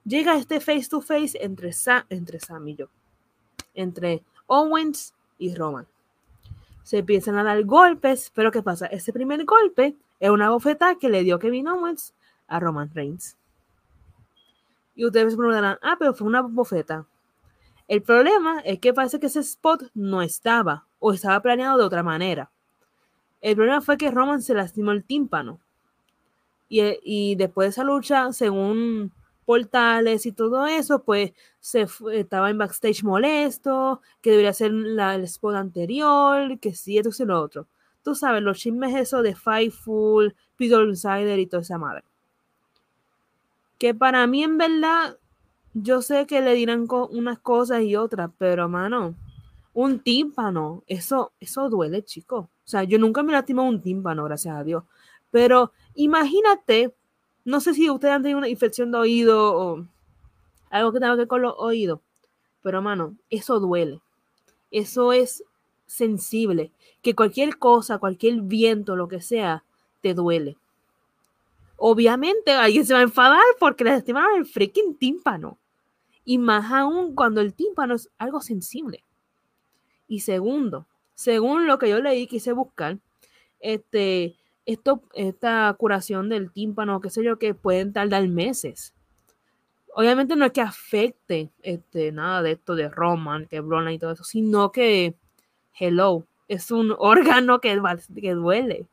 Llega 0.04 0.36
este 0.36 0.60
face 0.60 0.88
to 0.90 1.00
face 1.00 1.38
entre, 1.40 1.70
entre 2.10 2.40
Sam 2.40 2.68
y 2.68 2.74
yo 2.74 2.90
entre 3.74 4.22
Owens 4.46 5.14
y 5.38 5.54
Roman. 5.54 5.86
Se 6.82 6.98
empiezan 6.98 7.36
a 7.38 7.44
dar 7.44 7.62
golpes, 7.64 8.30
pero 8.34 8.50
¿qué 8.50 8.62
pasa? 8.62 8.86
Ese 8.86 9.12
primer 9.12 9.44
golpe 9.44 9.96
es 10.18 10.30
una 10.30 10.50
bofetada 10.50 10.96
que 10.96 11.08
le 11.08 11.22
dio 11.22 11.38
Kevin 11.38 11.68
Owens 11.68 12.14
a 12.48 12.60
Roman 12.60 12.90
Reigns. 12.92 13.36
Y 14.94 15.06
ustedes 15.06 15.32
me 15.32 15.38
preguntarán, 15.38 15.78
ah, 15.82 15.96
pero 15.98 16.14
fue 16.14 16.26
una 16.26 16.42
bofeta. 16.42 17.06
El 17.88 18.02
problema 18.02 18.60
es 18.60 18.78
que 18.78 18.94
parece 18.94 19.20
que 19.20 19.26
ese 19.26 19.40
spot 19.40 19.90
no 19.94 20.22
estaba 20.22 20.86
o 20.98 21.12
estaba 21.12 21.40
planeado 21.40 21.78
de 21.78 21.84
otra 21.84 22.02
manera. 22.02 22.50
El 23.40 23.56
problema 23.56 23.80
fue 23.80 23.96
que 23.96 24.10
Roman 24.10 24.42
se 24.42 24.54
lastimó 24.54 24.92
el 24.92 25.04
tímpano. 25.04 25.60
Y, 26.68 26.80
y 27.02 27.34
después 27.34 27.66
de 27.66 27.70
esa 27.70 27.84
lucha, 27.84 28.32
según 28.32 29.12
portales 29.44 30.26
y 30.26 30.32
todo 30.32 30.66
eso, 30.66 31.02
pues 31.02 31.32
se 31.60 31.86
estaba 32.12 32.50
en 32.50 32.58
backstage 32.58 33.04
molesto, 33.04 34.00
que 34.20 34.30
debería 34.30 34.52
ser 34.52 34.72
la, 34.72 35.14
el 35.14 35.24
spot 35.24 35.56
anterior, 35.56 36.58
que 36.58 36.74
sí, 36.74 36.98
esto 36.98 37.10
y 37.22 37.26
lo 37.26 37.40
otro. 37.40 37.66
Tú 38.02 38.14
sabes, 38.14 38.42
los 38.42 38.58
chismes 38.58 38.94
eso 38.94 39.22
de 39.22 39.34
Fightful, 39.34 40.34
Peter 40.56 40.80
Insider 40.82 41.38
y 41.38 41.46
toda 41.46 41.62
esa 41.62 41.78
madre. 41.78 42.04
Que 43.82 43.96
para 43.96 44.24
mí, 44.28 44.44
en 44.44 44.58
verdad, 44.58 45.18
yo 45.74 46.02
sé 46.02 46.28
que 46.28 46.40
le 46.40 46.54
dirán 46.54 46.86
unas 46.88 47.40
cosas 47.40 47.82
y 47.82 47.96
otras, 47.96 48.30
pero 48.38 48.68
mano, 48.68 49.16
un 49.74 49.98
tímpano, 49.98 50.84
eso, 50.86 51.32
eso 51.40 51.68
duele, 51.68 52.04
chico. 52.04 52.36
O 52.36 52.68
sea, 52.68 52.84
yo 52.84 53.00
nunca 53.00 53.24
me 53.24 53.32
lastimado 53.32 53.68
un 53.68 53.82
tímpano, 53.82 54.22
gracias 54.22 54.54
a 54.54 54.62
Dios. 54.62 54.84
Pero 55.32 55.72
imagínate 55.96 56.94
no 57.44 57.60
sé 57.60 57.74
si 57.74 57.90
ustedes 57.90 58.14
han 58.14 58.22
tenido 58.22 58.38
una 58.38 58.48
infección 58.48 58.92
de 58.92 58.98
oído 58.98 59.56
o 59.56 59.84
algo 60.70 60.92
que 60.92 61.00
tenga 61.00 61.14
que 61.14 61.22
ver 61.22 61.26
con 61.26 61.42
los 61.42 61.54
oídos, 61.58 61.98
pero 62.62 62.82
mano, 62.82 63.16
eso 63.30 63.58
duele. 63.58 64.00
Eso 64.70 65.12
es 65.12 65.42
sensible. 65.86 66.70
Que 67.02 67.16
cualquier 67.16 67.58
cosa, 67.58 67.98
cualquier 67.98 68.42
viento, 68.42 68.94
lo 68.94 69.08
que 69.08 69.20
sea, 69.20 69.64
te 70.02 70.14
duele. 70.14 70.56
Obviamente 71.84 72.52
alguien 72.52 72.86
se 72.86 72.94
va 72.94 73.00
a 73.00 73.02
enfadar 73.02 73.42
porque 73.58 73.82
le 73.82 73.90
lastimaron 73.90 74.38
el 74.38 74.46
freaking 74.46 74.96
tímpano. 74.98 75.58
Y 76.24 76.38
más 76.38 76.70
aún 76.70 77.16
cuando 77.16 77.40
el 77.40 77.54
tímpano 77.54 77.96
es 77.96 78.08
algo 78.18 78.40
sensible. 78.40 79.02
Y 80.06 80.20
segundo, 80.20 80.86
según 81.14 81.66
lo 81.66 81.80
que 81.80 81.90
yo 81.90 82.00
leí, 82.00 82.28
quise 82.28 82.52
buscar, 82.52 83.00
este, 83.58 84.36
esto, 84.64 85.02
esta 85.14 85.74
curación 85.76 86.28
del 86.28 86.52
tímpano, 86.52 87.00
qué 87.00 87.10
sé 87.10 87.24
yo, 87.24 87.36
que 87.40 87.52
pueden 87.52 87.92
tardar 87.92 88.28
meses. 88.28 88.94
Obviamente 89.92 90.36
no 90.36 90.44
es 90.44 90.52
que 90.52 90.60
afecte 90.60 91.50
este, 91.62 92.12
nada 92.12 92.42
de 92.42 92.52
esto 92.52 92.76
de 92.76 92.90
Roman, 92.90 93.48
que 93.48 93.58
Brona 93.58 93.92
y 93.92 93.98
todo 93.98 94.12
eso, 94.12 94.22
sino 94.22 94.70
que, 94.70 95.16
hello, 95.76 96.28
es 96.46 96.70
un 96.70 96.94
órgano 97.00 97.60
que, 97.60 97.76
que 98.14 98.34
duele. 98.34 98.86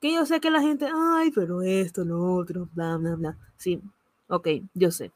Que 0.00 0.14
yo 0.14 0.26
sé 0.26 0.40
que 0.40 0.50
la 0.50 0.60
gente, 0.60 0.88
ay, 0.94 1.30
pero 1.32 1.62
esto, 1.62 2.04
lo 2.04 2.34
otro, 2.36 2.68
bla, 2.72 2.96
bla, 2.96 3.16
bla. 3.16 3.36
Sí, 3.56 3.82
ok, 4.28 4.48
yo 4.74 4.90
sé. 4.90 5.12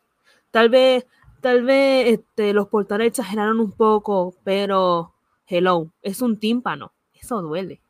Tal 0.51 0.69
vez, 0.69 1.07
tal 1.41 1.63
vez 1.65 2.19
este, 2.19 2.53
los 2.53 2.69
portales 2.69 3.09
exageraron 3.09 3.61
un 3.61 3.73
poco, 3.73 4.35
pero, 4.45 5.15
hello, 5.47 5.89
es 6.03 6.21
un 6.21 6.39
tímpano, 6.39 6.93
eso 7.15 7.43
duele. 7.43 7.81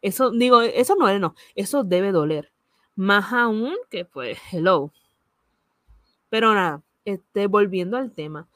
Eso, 0.00 0.30
digo, 0.30 0.62
eso 0.62 0.96
no 0.96 1.08
es, 1.08 1.20
no, 1.20 1.34
eso 1.54 1.84
debe 1.84 2.12
doler. 2.12 2.50
Más 2.96 3.32
aún 3.32 3.74
que, 3.90 4.04
pues, 4.04 4.38
hello. 4.52 4.92
Pero 6.30 6.54
nada, 6.54 6.82
este, 7.04 7.46
volviendo 7.46 7.96
al 7.96 8.12
tema. 8.12 8.46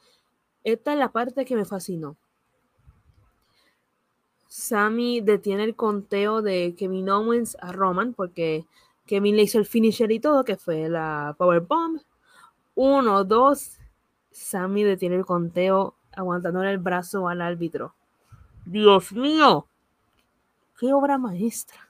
Esta 0.63 0.93
es 0.93 0.99
la 0.99 1.11
parte 1.11 1.45
que 1.45 1.55
me 1.55 1.65
fascinó. 1.65 2.17
Sammy 4.49 5.21
detiene 5.21 5.63
el 5.63 5.75
conteo 5.75 6.41
de 6.41 6.75
Kevin 6.75 7.09
Owens 7.09 7.55
a 7.61 7.71
Roman 7.71 8.13
porque 8.13 8.65
Kevin 9.05 9.37
le 9.37 9.43
hizo 9.43 9.59
el 9.59 9.65
finisher 9.65 10.11
y 10.11 10.19
todo, 10.19 10.43
que 10.43 10.57
fue 10.57 10.89
la 10.89 11.35
Powerbomb. 11.37 12.01
Uno, 12.73 13.23
dos. 13.23 13.77
Sammy 14.31 14.83
detiene 14.83 15.15
el 15.15 15.25
conteo 15.25 15.95
aguantándole 16.11 16.71
el 16.71 16.79
brazo 16.79 17.27
al 17.27 17.41
árbitro. 17.41 17.93
Dios 18.65 19.11
mío, 19.13 19.67
qué 20.79 20.93
obra 20.93 21.17
maestra. 21.17 21.89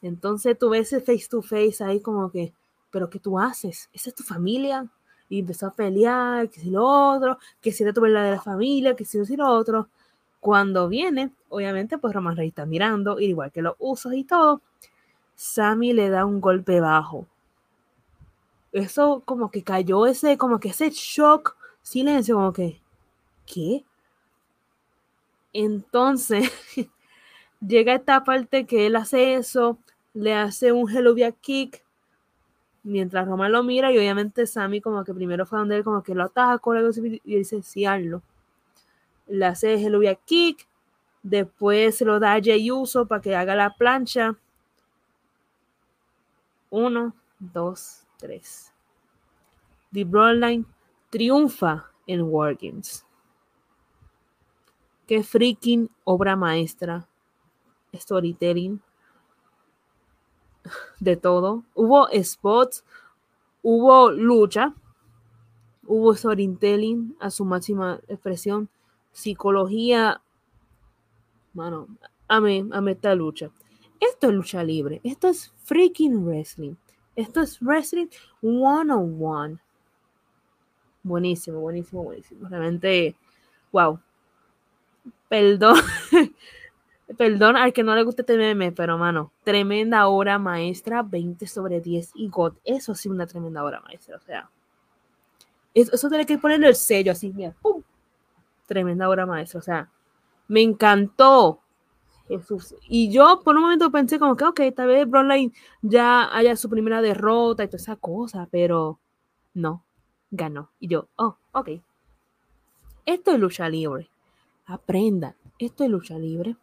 Entonces 0.00 0.58
tú 0.58 0.70
ves 0.70 0.92
ese 0.92 1.00
face 1.00 1.28
to 1.28 1.42
face 1.42 1.84
ahí 1.84 2.00
como 2.00 2.30
que, 2.30 2.54
pero 2.90 3.10
¿qué 3.10 3.18
tú 3.18 3.38
haces? 3.38 3.90
Esa 3.92 4.10
es 4.10 4.14
tu 4.14 4.22
familia. 4.22 4.88
Y 5.28 5.40
empezó 5.40 5.66
a 5.66 5.74
pelear, 5.74 6.48
que 6.50 6.60
si 6.60 6.70
lo 6.70 6.84
otro, 6.84 7.38
que 7.60 7.72
si 7.72 7.82
era 7.82 7.92
tu 7.92 8.00
verdadera 8.00 8.40
familia, 8.40 8.96
que 8.96 9.04
si 9.04 9.18
no 9.18 9.24
si 9.24 9.36
lo 9.36 9.48
otro. 9.48 9.88
Cuando 10.42 10.88
viene, 10.88 11.30
obviamente, 11.50 11.98
pues 11.98 12.12
Roman 12.12 12.34
Reigns 12.36 12.50
está 12.50 12.66
mirando, 12.66 13.20
igual 13.20 13.52
que 13.52 13.62
los 13.62 13.76
usos 13.78 14.12
y 14.14 14.24
todo. 14.24 14.60
Sammy 15.36 15.92
le 15.92 16.10
da 16.10 16.26
un 16.26 16.40
golpe 16.40 16.80
bajo. 16.80 17.28
Eso 18.72 19.22
como 19.24 19.52
que 19.52 19.62
cayó 19.62 20.04
ese, 20.04 20.36
como 20.36 20.58
que 20.58 20.70
ese 20.70 20.90
shock, 20.90 21.56
silencio, 21.80 22.34
como 22.34 22.52
que, 22.52 22.80
¿qué? 23.46 23.84
Entonces, 25.52 26.50
llega 27.60 27.94
esta 27.94 28.24
parte 28.24 28.66
que 28.66 28.86
él 28.86 28.96
hace 28.96 29.34
eso, 29.34 29.78
le 30.12 30.34
hace 30.34 30.72
un 30.72 30.90
Hello 30.90 31.14
Kick, 31.40 31.84
mientras 32.82 33.28
Roman 33.28 33.52
lo 33.52 33.62
mira 33.62 33.92
y 33.92 33.98
obviamente 33.98 34.48
Sammy 34.48 34.80
como 34.80 35.04
que 35.04 35.14
primero 35.14 35.46
fue 35.46 35.60
donde 35.60 35.76
él 35.76 35.84
como 35.84 36.02
que 36.02 36.16
lo 36.16 36.24
ataca 36.24 36.60
y 37.22 37.36
dice 37.36 37.62
sí 37.62 37.86
hazlo. 37.86 38.22
Le 39.32 39.46
hace 39.46 39.74
Hello 39.82 40.00
Kick, 40.26 40.68
Después 41.22 41.96
se 41.96 42.04
lo 42.04 42.20
da 42.20 42.34
a 42.34 42.40
Jey 42.40 42.70
Uso 42.70 43.06
para 43.06 43.22
que 43.22 43.34
haga 43.34 43.54
la 43.54 43.74
plancha. 43.74 44.36
Uno, 46.68 47.14
dos, 47.38 48.04
tres. 48.18 48.74
The 49.90 50.04
Broadline 50.04 50.66
triunfa 51.08 51.90
en 52.06 52.22
Wargames. 52.22 53.06
Qué 55.06 55.22
freaking 55.22 55.88
obra 56.04 56.36
maestra. 56.36 57.08
Storytelling. 57.94 58.82
De 61.00 61.16
todo. 61.16 61.64
Hubo 61.74 62.08
spots, 62.22 62.84
hubo 63.62 64.10
lucha, 64.10 64.74
hubo 65.86 66.14
storytelling 66.14 67.16
a 67.18 67.30
su 67.30 67.46
máxima 67.46 67.98
expresión, 68.08 68.68
psicología. 69.12 70.20
Mano, 71.54 71.88
amé, 72.28 72.64
amé 72.72 72.92
esta 72.92 73.14
lucha. 73.14 73.50
Esto 74.00 74.28
es 74.28 74.34
lucha 74.34 74.64
libre. 74.64 75.00
Esto 75.04 75.28
es 75.28 75.52
freaking 75.64 76.24
wrestling. 76.24 76.74
Esto 77.14 77.40
es 77.40 77.60
wrestling 77.60 78.08
one 78.42 78.92
on 78.92 79.16
one. 79.20 79.58
Buenísimo, 81.02 81.60
buenísimo, 81.60 82.02
buenísimo. 82.04 82.48
Realmente, 82.48 83.16
wow. 83.70 84.00
Perdón. 85.28 85.76
Perdón 87.16 87.56
al 87.56 87.72
que 87.72 87.82
no 87.82 87.94
le 87.94 88.04
guste 88.04 88.22
este 88.22 88.72
pero 88.72 88.96
mano, 88.96 89.32
tremenda 89.44 90.08
obra 90.08 90.38
maestra, 90.38 91.02
20 91.02 91.46
sobre 91.46 91.80
10 91.80 92.12
y 92.14 92.28
God, 92.28 92.54
eso 92.64 92.94
sí 92.94 93.08
una 93.08 93.26
tremenda 93.26 93.62
obra 93.62 93.80
maestra, 93.80 94.16
o 94.16 94.20
sea, 94.20 94.48
eso, 95.74 95.92
eso 95.92 96.08
tiene 96.08 96.24
que 96.24 96.38
ponerle 96.38 96.68
el 96.68 96.74
sello 96.74 97.12
así, 97.12 97.32
mira, 97.32 97.54
¡pum! 97.60 97.82
Tremenda 98.66 99.08
obra 99.08 99.26
maestra, 99.26 99.60
o 99.60 99.62
sea, 99.62 99.90
me 100.48 100.62
encantó. 100.62 101.60
Jesús. 102.28 102.74
Y 102.88 103.10
yo 103.10 103.40
por 103.44 103.56
un 103.56 103.62
momento 103.62 103.90
pensé 103.90 104.18
como 104.18 104.36
que, 104.36 104.44
ok, 104.44 104.60
tal 104.74 104.88
vez 104.88 105.08
Broadline 105.08 105.52
ya 105.82 106.34
haya 106.34 106.56
su 106.56 106.70
primera 106.70 107.02
derrota 107.02 107.64
y 107.64 107.66
toda 107.66 107.76
esa 107.76 107.96
cosa, 107.96 108.48
pero 108.50 108.98
no, 109.54 109.84
ganó. 110.30 110.70
Y 110.80 110.88
yo, 110.88 111.08
oh, 111.16 111.36
ok. 111.52 111.70
Esto 113.04 113.32
es 113.32 113.40
lucha 113.40 113.68
libre. 113.68 114.08
Aprendan, 114.66 115.34
esto 115.58 115.84
es 115.84 115.90
lucha 115.90 116.18
libre. 116.18 116.56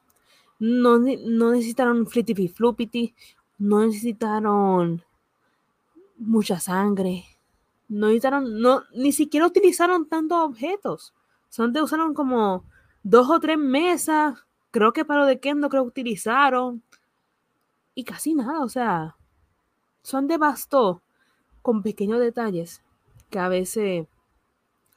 No, 0.59 0.97
no 0.97 1.51
necesitaron 1.51 2.07
flippity 2.07 3.13
no 3.59 3.85
necesitaron 3.85 5.03
mucha 6.17 6.59
sangre, 6.59 7.25
no 7.87 8.07
necesitaron, 8.07 8.61
no, 8.61 8.83
ni 8.93 9.11
siquiera 9.11 9.47
utilizaron 9.47 10.07
tantos 10.07 10.39
objetos. 10.39 11.13
Solamente 11.49 11.81
usaron 11.81 12.13
como 12.13 12.63
dos 13.03 13.29
o 13.29 13.39
tres 13.39 13.57
mesas, 13.57 14.45
creo 14.71 14.93
que 14.93 15.05
para 15.05 15.21
lo 15.21 15.25
de 15.25 15.39
Kendo 15.39 15.69
creo 15.69 15.83
que 15.83 15.89
utilizaron. 15.89 16.83
Y 17.95 18.03
casi 18.03 18.33
nada, 18.33 18.63
o 18.63 18.69
sea, 18.69 19.17
son 20.01 20.27
de 20.27 20.37
basto 20.37 21.01
con 21.61 21.83
pequeños 21.83 22.19
detalles 22.19 22.81
que 23.29 23.39
a 23.39 23.49
veces 23.49 24.07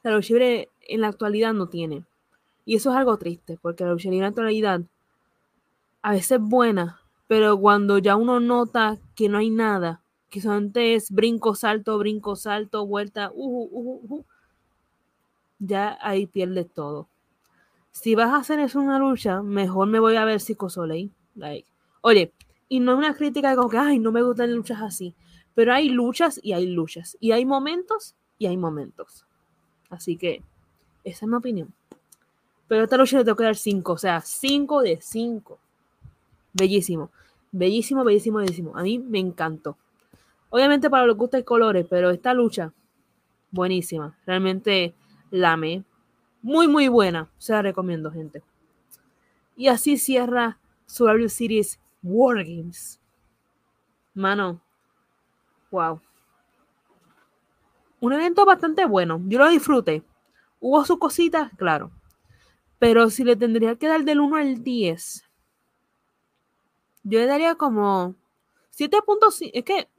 la 0.03 0.11
lucha 0.11 0.35
en 0.37 1.01
la 1.01 1.07
actualidad 1.07 1.53
no 1.53 1.67
tiene. 1.67 2.05
Y 2.65 2.75
eso 2.75 2.91
es 2.91 2.97
algo 2.97 3.17
triste, 3.17 3.57
porque 3.61 3.83
la 3.83 3.91
lucha 3.91 4.09
en 4.09 4.19
la 4.19 4.27
actualidad 4.27 4.81
a 6.01 6.11
veces 6.11 6.31
es 6.33 6.39
buena, 6.39 7.01
pero 7.27 7.57
cuando 7.57 7.97
ya 7.97 8.15
uno 8.15 8.39
nota 8.39 8.99
que 9.15 9.29
no 9.29 9.37
hay 9.37 9.49
nada, 9.49 10.01
que 10.29 10.41
solamente 10.41 10.95
es 10.95 11.11
brinco, 11.11 11.55
salto, 11.55 11.97
brinco, 11.97 12.35
salto, 12.35 12.85
vuelta, 12.85 13.31
uh, 13.33 13.63
uh, 13.71 14.01
uh, 14.09 14.25
ya 15.65 15.97
ahí 16.01 16.27
pierdes 16.27 16.69
todo. 16.71 17.07
Si 17.91 18.15
vas 18.15 18.29
a 18.29 18.37
hacer 18.37 18.59
eso 18.59 18.79
una 18.79 18.99
lucha, 18.99 19.41
mejor 19.41 19.87
me 19.87 19.99
voy 19.99 20.15
a 20.15 20.25
ver 20.25 20.39
Psycho 20.39 20.69
Soleil. 20.69 21.11
Like, 21.35 21.67
oye, 22.01 22.31
y 22.67 22.79
no 22.79 22.93
es 22.93 22.97
una 22.97 23.13
crítica 23.15 23.49
de 23.49 23.55
como 23.55 23.69
que, 23.69 23.77
ay, 23.77 23.99
no 23.99 24.11
me 24.11 24.21
gustan 24.21 24.53
luchas 24.53 24.81
así, 24.81 25.13
pero 25.53 25.73
hay 25.73 25.89
luchas 25.89 26.39
y 26.43 26.53
hay 26.53 26.67
luchas, 26.67 27.17
y 27.19 27.31
hay 27.31 27.45
momentos 27.45 28.15
y 28.37 28.47
hay 28.47 28.57
momentos. 28.57 29.25
Así 29.89 30.17
que, 30.17 30.41
esa 31.03 31.25
es 31.25 31.29
mi 31.29 31.35
opinión. 31.35 31.73
Pero 32.67 32.83
esta 32.83 32.97
lucha 32.97 33.17
le 33.17 33.23
tengo 33.23 33.35
que 33.35 33.43
dar 33.43 33.55
5, 33.55 33.93
o 33.93 33.97
sea, 33.97 34.21
5 34.21 34.81
de 34.81 34.99
5. 35.01 35.59
Bellísimo, 36.53 37.11
bellísimo, 37.51 38.03
bellísimo, 38.03 38.39
bellísimo. 38.39 38.75
A 38.75 38.81
mí 38.81 38.97
me 38.99 39.19
encantó. 39.19 39.77
Obviamente 40.49 40.89
para 40.89 41.05
los 41.05 41.17
gusta 41.17 41.37
el 41.37 41.45
colores, 41.45 41.85
pero 41.89 42.09
esta 42.09 42.33
lucha, 42.33 42.73
buenísima. 43.51 44.17
Realmente 44.25 44.95
la 45.33 45.53
amé. 45.53 45.83
Muy, 46.43 46.67
muy 46.67 46.87
buena. 46.87 47.27
Se 47.39 47.53
la 47.53 47.63
recomiendo, 47.63 48.11
gente. 48.11 48.43
Y 49.55 49.67
así 49.67 49.97
cierra 49.97 50.59
Survival 50.85 51.29
Series 51.29 51.79
Wargames. 52.03 53.01
Mano, 54.13 54.61
wow. 55.71 55.99
Un 57.99 58.13
evento 58.13 58.45
bastante 58.45 58.85
bueno. 58.85 59.21
Yo 59.25 59.39
lo 59.39 59.49
disfruté. 59.49 60.03
Hubo 60.59 60.85
sus 60.85 60.99
cositas, 60.99 61.51
claro. 61.57 61.91
Pero 62.77 63.09
si 63.09 63.23
le 63.23 63.35
tendría 63.35 63.75
que 63.75 63.87
dar 63.87 64.03
del 64.03 64.19
1 64.19 64.35
al 64.35 64.63
10, 64.63 65.27
yo 67.03 67.19
le 67.19 67.25
daría 67.25 67.55
como 67.55 68.13
7.5. 68.77 69.49
Es 69.51 69.63
que. 69.63 69.89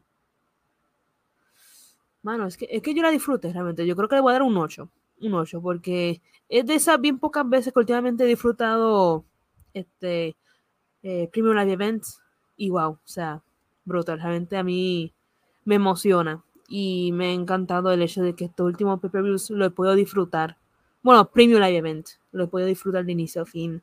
Mano, 2.23 2.47
es 2.47 2.57
que, 2.57 2.68
es 2.70 2.83
que 2.83 2.94
yo 2.94 3.03
la 3.03 3.11
disfruté 3.11 3.53
realmente. 3.53 3.85
Yo 3.85 3.97
creo 3.97 4.09
que 4.09 4.14
le 4.14 4.23
voy 4.23 4.31
a 4.31 4.35
dar 4.35 4.42
un 4.42 4.57
8. 4.57 4.88
Un 5.26 5.34
8, 5.34 5.60
porque 5.60 6.20
es 6.48 6.66
de 6.66 6.74
esas 6.74 7.00
bien 7.00 7.18
pocas 7.18 7.48
veces 7.48 7.72
que 7.72 7.78
últimamente 7.78 8.24
he 8.24 8.26
disfrutado 8.26 9.24
este 9.72 10.37
eh, 11.02 11.28
Premium 11.32 11.56
Live 11.56 11.72
Events. 11.72 12.20
Y 12.56 12.70
wow, 12.70 12.92
o 12.92 13.00
sea, 13.04 13.42
brutal. 13.84 14.20
Realmente 14.20 14.56
a 14.56 14.62
mí 14.62 15.12
me 15.64 15.76
emociona. 15.76 16.44
Y 16.68 17.12
me 17.12 17.26
ha 17.26 17.32
encantado 17.32 17.92
el 17.92 18.02
hecho 18.02 18.22
de 18.22 18.34
que 18.34 18.46
estos 18.46 18.66
últimos 18.66 19.00
pay-per-views 19.00 19.50
lo 19.50 19.64
he 19.64 19.70
podido 19.70 19.94
disfrutar. 19.94 20.56
Bueno, 21.02 21.30
Premium 21.30 21.60
Live 21.60 21.76
Event. 21.76 22.08
Lo 22.32 22.44
he 22.44 22.48
podido 22.48 22.68
disfrutar 22.68 23.04
de 23.04 23.12
inicio 23.12 23.42
a 23.42 23.46
fin 23.46 23.82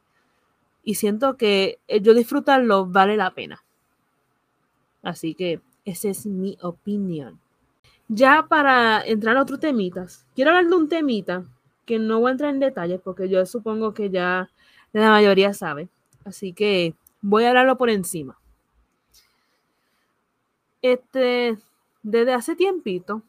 y 0.84 0.96
siento 0.96 1.38
que 1.38 1.80
yo 2.02 2.14
disfrutarlo 2.14 2.86
vale 2.86 3.18
la 3.18 3.34
pena. 3.34 3.64
Así 5.04 5.36
que 5.36 5.62
esa 5.86 6.10
es 6.10 6.26
mi 6.26 6.58
opinión. 6.62 7.40
Ya 8.14 8.46
para 8.50 9.02
entrar 9.06 9.38
a 9.38 9.42
otros 9.42 9.62
temitas, 9.62 10.26
quiero 10.36 10.52
hablar 10.52 10.68
de 10.68 10.76
un 10.76 10.90
temita 10.90 11.46
que 11.86 11.98
no 11.98 12.20
voy 12.20 12.28
a 12.28 12.32
entrar 12.34 12.50
en 12.54 12.60
detalles 12.60 13.00
porque 13.02 13.30
yo 13.30 13.46
supongo 13.46 13.94
que 13.94 14.10
ya 14.10 14.50
la 14.92 15.10
mayoría 15.12 15.54
sabe. 15.54 15.88
Así 16.26 16.52
que 16.52 16.94
voy 17.22 17.46
a 17.46 17.50
hablarlo 17.52 17.78
por 17.78 17.90
encima. 17.90 18.38
Este, 20.82 21.58
desde 22.04 22.34
hace 22.34 22.58
tiempito, 22.58 23.22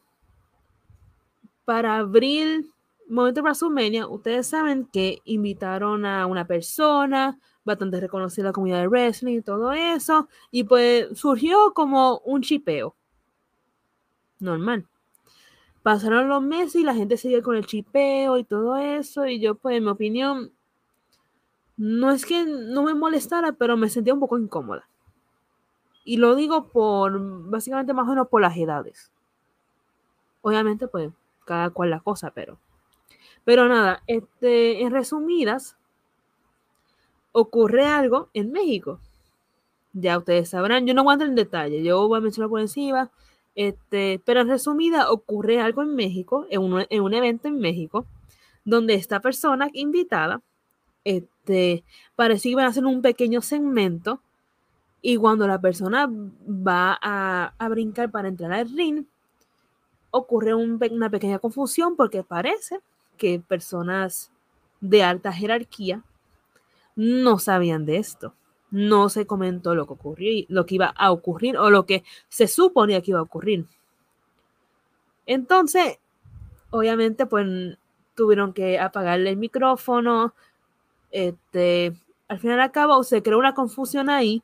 para 1.63 1.95
abril 1.95 2.69
momento 3.07 3.39
de 3.39 3.43
WrestleMania, 3.43 4.05
ustedes 4.07 4.47
saben 4.47 4.85
que 4.91 5.21
invitaron 5.23 6.05
a 6.05 6.25
una 6.25 6.45
persona 6.45 7.39
bastante 7.63 8.01
reconocida 8.01 8.41
en 8.41 8.47
la 8.47 8.51
comunidad 8.51 8.81
de 8.81 8.89
wrestling 8.89 9.37
y 9.37 9.41
todo 9.41 9.71
eso, 9.71 10.27
y 10.51 10.65
pues 10.65 11.07
surgió 11.17 11.73
como 11.73 12.17
un 12.25 12.41
chipeo. 12.41 12.97
Normal. 14.39 14.87
Pasaron 15.81 16.29
los 16.29 16.41
meses 16.41 16.75
y 16.75 16.83
la 16.83 16.93
gente 16.93 17.17
sigue 17.17 17.41
con 17.41 17.55
el 17.55 17.65
chipeo 17.65 18.37
y 18.37 18.43
todo 18.43 18.77
eso, 18.77 19.27
y 19.27 19.39
yo 19.39 19.55
pues 19.55 19.77
en 19.77 19.83
mi 19.83 19.89
opinión, 19.89 20.51
no 21.77 22.11
es 22.11 22.25
que 22.25 22.45
no 22.45 22.83
me 22.83 22.93
molestara, 22.93 23.53
pero 23.53 23.75
me 23.77 23.89
sentía 23.89 24.13
un 24.13 24.19
poco 24.19 24.37
incómoda. 24.37 24.87
Y 26.05 26.17
lo 26.17 26.35
digo 26.35 26.69
por, 26.69 27.19
básicamente 27.49 27.93
más 27.93 28.05
o 28.07 28.11
menos 28.11 28.27
por 28.27 28.41
las 28.41 28.57
edades. 28.57 29.11
Obviamente 30.41 30.87
pues 30.87 31.11
cada 31.45 31.69
cual 31.69 31.89
la 31.89 31.99
cosa, 31.99 32.31
pero 32.31 32.57
pero 33.43 33.67
nada, 33.67 34.03
este, 34.07 34.83
en 34.83 34.91
resumidas, 34.91 35.77
ocurre 37.31 37.85
algo 37.85 38.29
en 38.33 38.51
México. 38.51 38.99
Ya 39.93 40.17
ustedes 40.17 40.49
sabrán, 40.49 40.87
yo 40.87 40.93
no 40.93 41.03
voy 41.03 41.11
a 41.11 41.13
entrar 41.15 41.29
en 41.29 41.35
detalle, 41.35 41.83
yo 41.83 42.07
voy 42.07 42.17
a 42.17 42.21
mencionar 42.21 42.49
por 42.49 42.61
encima, 42.61 43.11
este, 43.55 44.21
pero 44.25 44.41
en 44.41 44.49
resumida, 44.49 45.11
ocurre 45.11 45.59
algo 45.59 45.81
en 45.81 45.95
México, 45.95 46.45
en 46.49 46.61
un, 46.61 46.85
en 46.89 47.01
un 47.01 47.13
evento 47.13 47.47
en 47.47 47.59
México, 47.59 48.05
donde 48.65 48.95
esta 48.95 49.19
persona 49.19 49.69
invitada, 49.73 50.41
este, 51.03 51.83
parece 52.15 52.43
que 52.43 52.49
iban 52.49 52.65
a 52.65 52.69
hacer 52.69 52.85
un 52.85 53.01
pequeño 53.01 53.41
segmento, 53.41 54.21
y 55.05 55.17
cuando 55.17 55.45
la 55.47 55.59
persona 55.59 56.09
va 56.09 56.97
a, 57.01 57.69
brincar 57.69 58.09
para 58.09 58.29
entrar 58.29 58.53
al 58.53 58.69
ring, 58.69 59.05
ocurre 60.11 60.55
un, 60.55 60.79
una 60.91 61.09
pequeña 61.09 61.39
confusión 61.39 61.97
porque 61.97 62.23
parece 62.23 62.79
que 63.17 63.41
personas 63.45 64.31
de 64.79 65.03
alta 65.03 65.33
jerarquía 65.33 66.03
no 66.95 67.37
sabían 67.37 67.85
de 67.85 67.97
esto. 67.97 68.33
No 68.73 69.07
se 69.09 69.27
comentó 69.27 69.75
lo 69.75 69.85
que 69.85 69.93
ocurrió, 69.93 70.45
lo 70.49 70.65
que 70.65 70.75
iba 70.75 70.87
a 70.87 71.11
ocurrir 71.11 71.57
o 71.57 71.69
lo 71.69 71.85
que 71.85 72.03
se 72.27 72.47
suponía 72.47 73.01
que 73.03 73.11
iba 73.11 73.19
a 73.19 73.23
ocurrir. 73.23 73.67
Entonces, 75.27 75.99
obviamente, 76.71 77.27
pues 77.27 77.77
tuvieron 78.15 78.51
que 78.51 78.79
apagarle 78.79 79.29
el 79.29 79.37
micrófono. 79.37 80.33
Este, 81.11 81.93
al 82.27 82.39
final 82.39 82.59
al 82.59 82.71
cabo 82.71 83.03
se 83.03 83.21
creó 83.21 83.37
una 83.37 83.53
confusión 83.53 84.09
ahí 84.09 84.41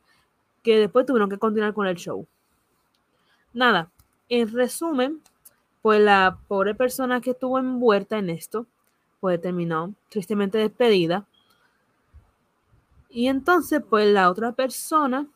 que 0.62 0.78
después 0.78 1.08
tuvieron 1.08 1.32
que 1.32 1.40
continuar 1.40 1.74
con 1.74 1.88
el 1.88 1.96
show. 1.96 2.28
Nada, 3.52 3.90
en 4.30 4.54
resumen, 4.54 5.24
pues 5.82 6.02
la 6.02 6.38
pobre 6.48 6.76
persona 6.76 7.20
que 7.20 7.32
estuvo 7.32 7.58
envuelta 7.58 8.20
en 8.20 8.30
esto, 8.30 8.68
pues 9.22 9.42
terminó 9.42 9.96
tristemente 10.10 10.60
despedida. 10.60 11.26
Y 13.10 13.28
entonces, 13.28 13.82
pues 13.90 14.12
la 14.14 14.30
otra 14.30 14.52
persona 14.52 15.28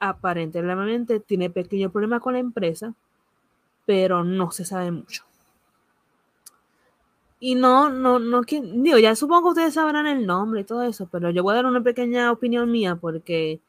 aparentemente 0.00 1.20
tiene 1.20 1.50
pequeño 1.50 1.90
problema 1.90 2.20
con 2.20 2.34
la 2.34 2.38
empresa, 2.40 2.94
pero 3.86 4.24
no 4.24 4.50
se 4.50 4.64
sabe 4.64 4.90
mucho. 4.90 5.24
Y 7.40 7.54
no, 7.56 7.90
no, 7.90 8.18
no, 8.18 8.42
digo, 8.42 8.98
ya 8.98 9.14
supongo 9.14 9.42
que 9.42 9.48
ustedes 9.50 9.74
sabrán 9.74 10.06
el 10.06 10.26
nombre 10.26 10.62
y 10.62 10.64
todo 10.64 10.82
eso, 10.82 11.08
pero 11.10 11.30
yo 11.30 11.42
voy 11.42 11.52
a 11.52 11.56
dar 11.56 11.66
una 11.66 11.82
pequeña 11.82 12.32
opinión 12.32 12.70
mía 12.70 12.96
porque 12.96 13.60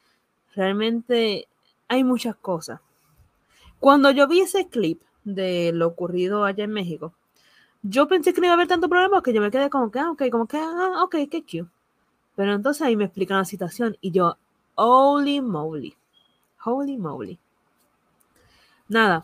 realmente 0.55 1.47
hay 1.89 2.03
muchas 2.03 2.36
cosas. 2.38 2.79
Cuando 3.79 4.12
yo 4.12 4.27
vi 4.27 4.41
ese 4.41 4.67
clip 4.69 5.01
de 5.25 5.71
lo 5.73 5.88
ocurrido 5.88 6.45
allá 6.45 6.63
en 6.63 6.71
México, 6.71 7.13
yo 7.84 8.08
pensé 8.08 8.34
que 8.34 8.41
no 8.41 8.47
iba 8.47 8.53
a 8.53 8.55
haber 8.55 8.67
tanto 8.67 8.89
problema 8.89 9.21
que 9.21 9.34
yo 9.34 9.41
me 9.41 9.51
quedé 9.51 9.69
como 9.69 9.91
que, 9.91 9.99
ah, 9.99 10.12
ok, 10.12 10.23
como 10.31 10.47
que, 10.47 10.58
ah, 10.58 11.03
ok, 11.03 11.15
qué 11.29 11.41
cute. 11.43 11.74
Pero 12.35 12.53
entonces 12.53 12.81
ahí 12.81 12.95
me 12.95 13.05
explican 13.05 13.37
la 13.37 13.45
situación 13.45 13.97
y 14.01 14.11
yo, 14.11 14.37
holy 14.75 15.41
moly, 15.41 15.95
holy 16.63 16.97
moly. 16.97 17.39
Nada, 18.87 19.23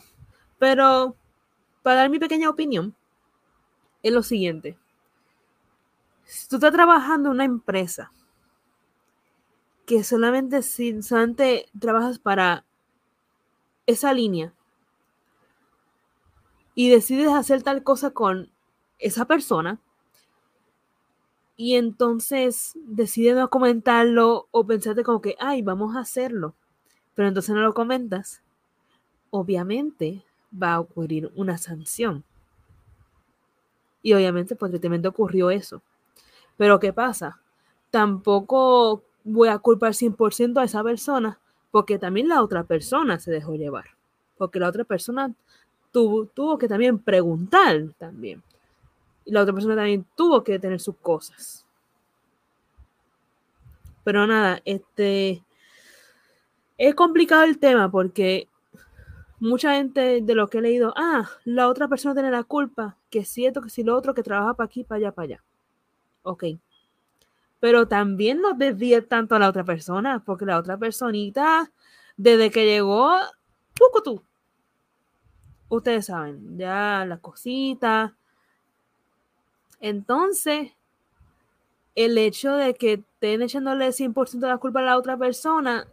pero 0.58 1.16
para 1.84 1.98
dar 1.98 2.10
mi 2.10 2.20
pequeña 2.20 2.50
opinión, 2.50 2.96
es 4.02 4.14
lo 4.14 4.24
siguiente. 4.24 4.78
Si 6.24 6.48
tú 6.48 6.56
estás 6.56 6.72
trabajando 6.72 7.30
en 7.30 7.36
una 7.36 7.46
empresa 7.46 8.12
que 9.86 10.04
solamente, 10.04 10.62
solamente 10.62 11.70
trabajas 11.78 12.18
para 12.18 12.66
esa 13.86 14.14
línea 14.14 14.54
y 16.76 16.90
decides 16.90 17.30
hacer 17.34 17.62
tal 17.64 17.84
cosa 17.84 18.12
con 18.12 18.50
esa 19.00 19.26
persona 19.26 19.80
y 21.62 21.76
entonces 21.76 22.74
decides 22.74 23.36
no 23.36 23.52
comentarlo 23.52 24.48
o 24.50 24.66
pensarte 24.66 25.04
como 25.04 25.22
que, 25.22 25.36
ay, 25.40 25.62
vamos 25.62 25.96
a 25.96 26.00
hacerlo, 26.00 26.56
pero 27.14 27.28
entonces 27.28 27.54
no 27.54 27.62
lo 27.62 27.76
comentas, 27.76 28.42
obviamente 29.30 30.24
va 30.52 30.74
a 30.74 30.80
ocurrir 30.80 31.32
una 31.36 31.60
sanción. 31.60 32.24
Y 34.02 34.14
obviamente, 34.14 34.56
pues 34.56 34.72
tristemente 34.72 35.08
ocurrió 35.08 35.52
eso. 35.52 35.84
Pero 36.58 36.80
¿qué 36.80 36.94
pasa? 36.94 37.40
Tampoco 37.92 39.04
voy 39.24 39.50
a 39.50 39.60
culpar 39.60 39.94
100% 39.94 40.60
a 40.60 40.64
esa 40.64 40.82
persona 40.82 41.38
porque 41.70 42.00
también 42.00 42.28
la 42.28 42.42
otra 42.42 42.64
persona 42.64 43.20
se 43.20 43.30
dejó 43.30 43.54
llevar. 43.54 43.86
Porque 44.36 44.60
la 44.60 44.68
otra 44.68 44.84
persona 44.84 45.32
tuvo, 45.92 46.26
tuvo 46.26 46.58
que 46.58 46.68
también 46.68 46.98
preguntar 46.98 47.84
también. 48.00 48.42
Y 49.26 49.32
la 49.32 49.42
otra 49.42 49.54
persona 49.54 49.76
también 49.76 50.06
tuvo 50.16 50.44
que 50.44 50.60
tener 50.60 50.80
sus 50.80 50.96
cosas. 50.98 51.66
Pero 54.04 54.26
nada, 54.26 54.62
este 54.66 55.44
es 56.78 56.96
complicado 56.96 57.44
el 57.44 57.60
tema 57.60 57.92
porque 57.92 58.48
mucha 59.40 59.76
gente 59.76 60.22
de 60.22 60.36
lo 60.36 60.48
que 60.48 60.60
he 60.60 60.62
leído, 60.62 60.94
ah, 60.96 61.30
la 61.46 61.68
otra 61.68 61.88
persona 61.88 62.16
tiene 62.16 62.32
la 62.32 62.44
culpa, 62.44 62.98
que 63.10 63.20
es 63.20 63.30
cierto, 63.30 63.62
que 63.62 63.70
si 63.70 63.84
lo 63.84 63.96
otro 63.96 64.14
que 64.14 64.24
trabaja 64.24 64.56
para 64.56 64.66
aquí, 64.66 64.84
para 64.84 64.98
allá, 64.98 65.12
para 65.12 65.26
allá. 65.26 65.44
Ok. 66.24 66.44
Pero 67.60 67.88
también 67.88 68.42
no 68.42 68.54
desvíe 68.54 69.02
tanto 69.02 69.36
a 69.36 69.40
la 69.40 69.50
otra 69.50 69.64
persona, 69.64 70.24
porque 70.24 70.46
la 70.46 70.58
otra 70.58 70.78
personita, 70.78 71.72
desde 72.18 72.50
que 72.50 72.66
llegó, 72.66 73.12
tú. 74.04 74.24
Ustedes 75.70 76.08
saben, 76.08 76.58
ya 76.58 77.06
las 77.08 77.20
cositas. 77.20 78.12
Entonces, 79.82 80.72
el 81.96 82.18
hecho 82.18 82.54
de 82.54 82.76
que 82.76 82.94
estén 82.94 83.42
echándole 83.42 83.92
100% 83.92 84.48
de 84.48 84.48
la 84.48 84.58
culpa 84.58 84.80
a 84.80 84.84
la 84.84 84.98
otra 84.98 85.18
persona, 85.18 85.88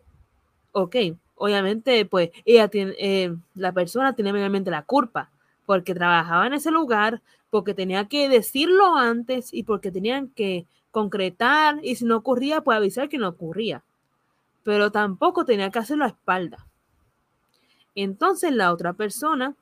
ok, 0.72 0.96
obviamente, 1.36 2.04
pues 2.04 2.30
ella 2.44 2.68
tiene, 2.68 2.94
eh, 2.98 3.34
la 3.54 3.72
persona 3.72 4.14
tiene 4.14 4.30
realmente 4.30 4.70
la 4.70 4.82
culpa, 4.82 5.30
porque 5.66 5.94
trabajaba 5.94 6.46
en 6.46 6.54
ese 6.54 6.70
lugar, 6.70 7.22
porque 7.50 7.74
tenía 7.74 8.06
que 8.08 8.28
decirlo 8.28 8.96
antes 8.96 9.52
y 9.52 9.62
porque 9.62 9.90
tenían 9.90 10.28
que 10.28 10.66
concretar 10.90 11.78
y 11.82 11.96
si 11.96 12.04
no 12.04 12.18
ocurría, 12.18 12.60
pues 12.60 12.76
avisar 12.76 13.08
que 13.08 13.18
no 13.18 13.28
ocurría. 13.28 13.82
Pero 14.64 14.92
tampoco 14.92 15.44
tenía 15.44 15.70
que 15.70 15.78
hacerlo 15.78 16.04
a 16.04 16.08
espalda. 16.08 16.66
Entonces 17.94 18.52
la 18.52 18.72
otra 18.72 18.92
persona 18.92 19.54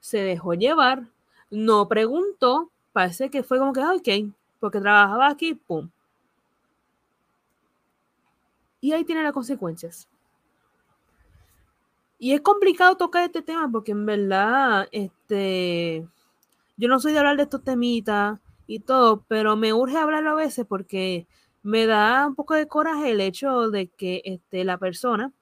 se 0.00 0.18
dejó 0.18 0.54
llevar, 0.54 1.04
no 1.50 1.88
preguntó, 1.88 2.70
parece 2.94 3.28
que 3.28 3.42
fue 3.42 3.58
como 3.58 3.72
que, 3.72 3.80
ah, 3.80 3.92
ok, 3.94 4.32
porque 4.60 4.80
trabajaba 4.80 5.28
aquí, 5.28 5.54
pum. 5.54 5.90
Y 8.80 8.92
ahí 8.92 9.04
tiene 9.04 9.24
las 9.24 9.32
consecuencias. 9.32 10.08
Y 12.18 12.32
es 12.32 12.40
complicado 12.40 12.96
tocar 12.96 13.24
este 13.24 13.42
tema 13.42 13.68
porque 13.70 13.92
en 13.92 14.06
verdad, 14.06 14.86
este, 14.92 16.06
yo 16.76 16.88
no 16.88 17.00
soy 17.00 17.12
de 17.12 17.18
hablar 17.18 17.36
de 17.36 17.42
estos 17.42 17.64
temitas 17.64 18.38
y 18.68 18.78
todo, 18.78 19.24
pero 19.26 19.56
me 19.56 19.72
urge 19.72 19.98
hablarlo 19.98 20.30
a 20.30 20.34
veces 20.34 20.64
porque 20.64 21.26
me 21.64 21.86
da 21.86 22.28
un 22.28 22.36
poco 22.36 22.54
de 22.54 22.68
coraje 22.68 23.10
el 23.10 23.20
hecho 23.20 23.70
de 23.70 23.88
que 23.88 24.22
este, 24.24 24.62
la 24.64 24.78
persona 24.78 25.32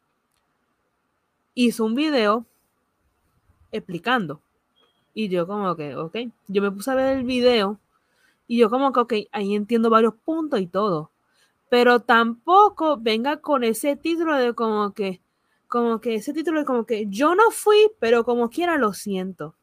hizo 1.54 1.84
un 1.84 1.94
video 1.94 2.46
explicando. 3.72 4.40
Y 5.14 5.28
yo 5.28 5.46
como 5.46 5.76
que, 5.76 5.94
ok, 5.96 6.16
yo 6.48 6.62
me 6.62 6.70
puse 6.70 6.90
a 6.90 6.94
ver 6.94 7.18
el 7.18 7.24
video 7.24 7.78
y 8.46 8.58
yo 8.58 8.70
como 8.70 8.92
que, 8.92 9.00
ok, 9.00 9.12
ahí 9.32 9.54
entiendo 9.54 9.90
varios 9.90 10.14
puntos 10.14 10.60
y 10.60 10.66
todo. 10.66 11.10
Pero 11.68 12.00
tampoco 12.00 12.98
venga 12.98 13.38
con 13.38 13.64
ese 13.64 13.96
título 13.96 14.36
de 14.36 14.54
como 14.54 14.92
que, 14.92 15.20
como 15.68 16.00
que 16.00 16.16
ese 16.16 16.32
título 16.32 16.60
es 16.60 16.66
como 16.66 16.84
que 16.84 17.06
yo 17.08 17.34
no 17.34 17.50
fui, 17.50 17.90
pero 17.98 18.24
como 18.24 18.50
quiera 18.50 18.76
lo 18.76 18.92
siento. 18.92 19.54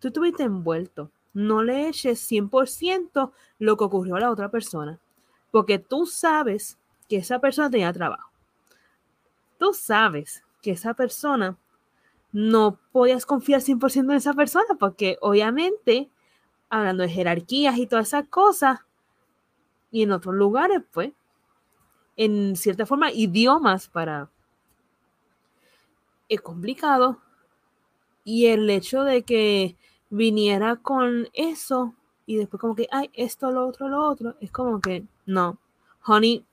Tú 0.00 0.08
estuviste 0.08 0.42
envuelto. 0.42 1.12
No 1.34 1.62
le 1.62 1.88
eches 1.88 2.20
100% 2.28 3.32
lo 3.60 3.76
que 3.76 3.84
ocurrió 3.84 4.16
a 4.16 4.20
la 4.20 4.30
otra 4.30 4.50
persona. 4.50 4.98
Porque 5.52 5.78
tú 5.78 6.06
sabes 6.06 6.78
que 7.08 7.18
esa 7.18 7.38
persona 7.38 7.70
tenía 7.70 7.92
trabajo. 7.92 8.30
Tú 9.58 9.72
sabes 9.72 10.42
que 10.60 10.72
esa 10.72 10.94
persona 10.94 11.56
no 12.32 12.78
podías 12.92 13.26
confiar 13.26 13.60
100% 13.60 14.10
en 14.10 14.10
esa 14.12 14.34
persona 14.34 14.76
porque 14.78 15.18
obviamente, 15.20 16.10
hablando 16.70 17.02
de 17.02 17.10
jerarquías 17.10 17.76
y 17.76 17.86
todas 17.86 18.08
esas 18.08 18.26
cosas, 18.28 18.80
y 19.90 20.02
en 20.02 20.12
otros 20.12 20.34
lugares, 20.34 20.82
pues, 20.90 21.12
en 22.16 22.56
cierta 22.56 22.86
forma 22.86 23.12
idiomas 23.12 23.88
para... 23.88 24.30
Es 26.28 26.40
complicado. 26.40 27.18
Y 28.24 28.46
el 28.46 28.70
hecho 28.70 29.04
de 29.04 29.22
que 29.22 29.76
viniera 30.08 30.76
con 30.76 31.28
eso 31.34 31.94
y 32.24 32.36
después 32.36 32.60
como 32.60 32.74
que, 32.74 32.88
ay, 32.90 33.10
esto, 33.12 33.50
lo 33.50 33.66
otro, 33.66 33.88
lo 33.88 34.08
otro, 34.08 34.36
es 34.40 34.50
como 34.50 34.80
que, 34.80 35.04
no, 35.26 35.58
honey, 36.06 36.44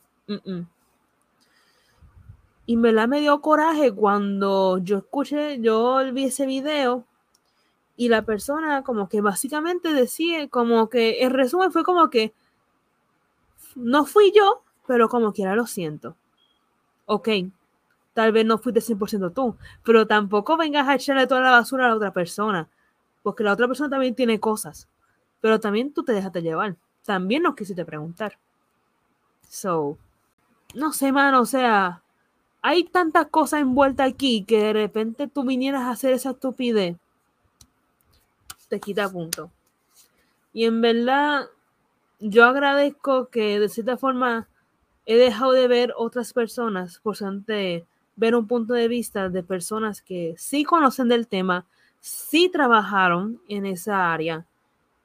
Y 2.69 2.77
me 2.77 2.91
la 2.91 3.07
me 3.07 3.19
dio 3.19 3.41
coraje 3.41 3.91
cuando 3.91 4.77
yo 4.77 4.99
escuché, 4.99 5.59
yo 5.59 6.01
vi 6.13 6.25
ese 6.25 6.45
video 6.45 7.03
y 7.97 8.09
la 8.09 8.21
persona 8.21 8.83
como 8.83 9.09
que 9.09 9.21
básicamente 9.21 9.91
decía, 9.91 10.47
como 10.49 10.87
que 10.87 11.23
el 11.23 11.31
resumen 11.31 11.71
fue 11.71 11.83
como 11.83 12.11
que 12.11 12.31
no 13.73 14.05
fui 14.05 14.31
yo, 14.35 14.61
pero 14.85 15.09
como 15.09 15.33
quiera 15.33 15.55
lo 15.55 15.65
siento. 15.65 16.15
Ok, 17.07 17.29
tal 18.13 18.33
vez 18.33 18.45
no 18.45 18.59
fuiste 18.59 18.81
100% 18.81 19.33
tú, 19.33 19.55
pero 19.83 20.05
tampoco 20.05 20.55
vengas 20.55 20.87
a 20.87 20.93
echarle 20.93 21.25
toda 21.25 21.41
la 21.41 21.49
basura 21.49 21.87
a 21.87 21.89
la 21.89 21.95
otra 21.95 22.13
persona, 22.13 22.69
porque 23.23 23.43
la 23.43 23.53
otra 23.53 23.65
persona 23.65 23.89
también 23.89 24.13
tiene 24.13 24.39
cosas, 24.39 24.87
pero 25.41 25.59
también 25.59 25.91
tú 25.91 26.03
te 26.03 26.13
dejaste 26.13 26.43
llevar. 26.43 26.75
También 27.03 27.41
nos 27.41 27.55
quisiste 27.55 27.83
preguntar. 27.83 28.37
So, 29.47 29.97
no 30.75 30.93
sé, 30.93 31.11
mano, 31.11 31.41
o 31.41 31.45
sea, 31.47 32.03
hay 32.61 32.83
tantas 32.83 33.27
cosas 33.27 33.61
envueltas 33.61 34.11
aquí 34.11 34.43
que 34.43 34.61
de 34.61 34.73
repente 34.73 35.27
tú 35.27 35.43
vinieras 35.43 35.83
a 35.83 35.91
hacer 35.91 36.13
esa 36.13 36.31
estupidez, 36.31 36.97
te 38.67 38.79
quita 38.79 39.09
punto. 39.09 39.51
Y 40.53 40.65
en 40.65 40.81
verdad, 40.81 41.47
yo 42.19 42.45
agradezco 42.45 43.27
que 43.27 43.59
de 43.59 43.69
cierta 43.69 43.97
forma 43.97 44.47
he 45.05 45.15
dejado 45.15 45.53
de 45.53 45.67
ver 45.67 45.93
otras 45.97 46.33
personas, 46.33 46.99
por 46.99 47.17
ver 48.15 48.35
un 48.35 48.47
punto 48.47 48.73
de 48.73 48.87
vista 48.87 49.29
de 49.29 49.43
personas 49.43 50.01
que 50.01 50.35
sí 50.37 50.63
conocen 50.63 51.07
del 51.07 51.27
tema, 51.27 51.65
sí 52.01 52.49
trabajaron 52.49 53.41
en 53.47 53.65
esa 53.65 54.13
área 54.13 54.45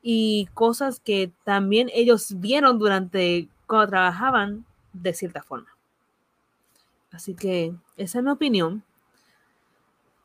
y 0.02 0.48
cosas 0.52 1.00
que 1.00 1.30
también 1.44 1.90
ellos 1.94 2.34
vieron 2.40 2.78
durante 2.78 3.48
cuando 3.66 3.88
trabajaban 3.88 4.66
de 4.92 5.14
cierta 5.14 5.42
forma. 5.42 5.73
Así 7.14 7.34
que 7.34 7.72
esa 7.96 8.18
es 8.18 8.24
mi 8.24 8.30
opinión. 8.30 8.82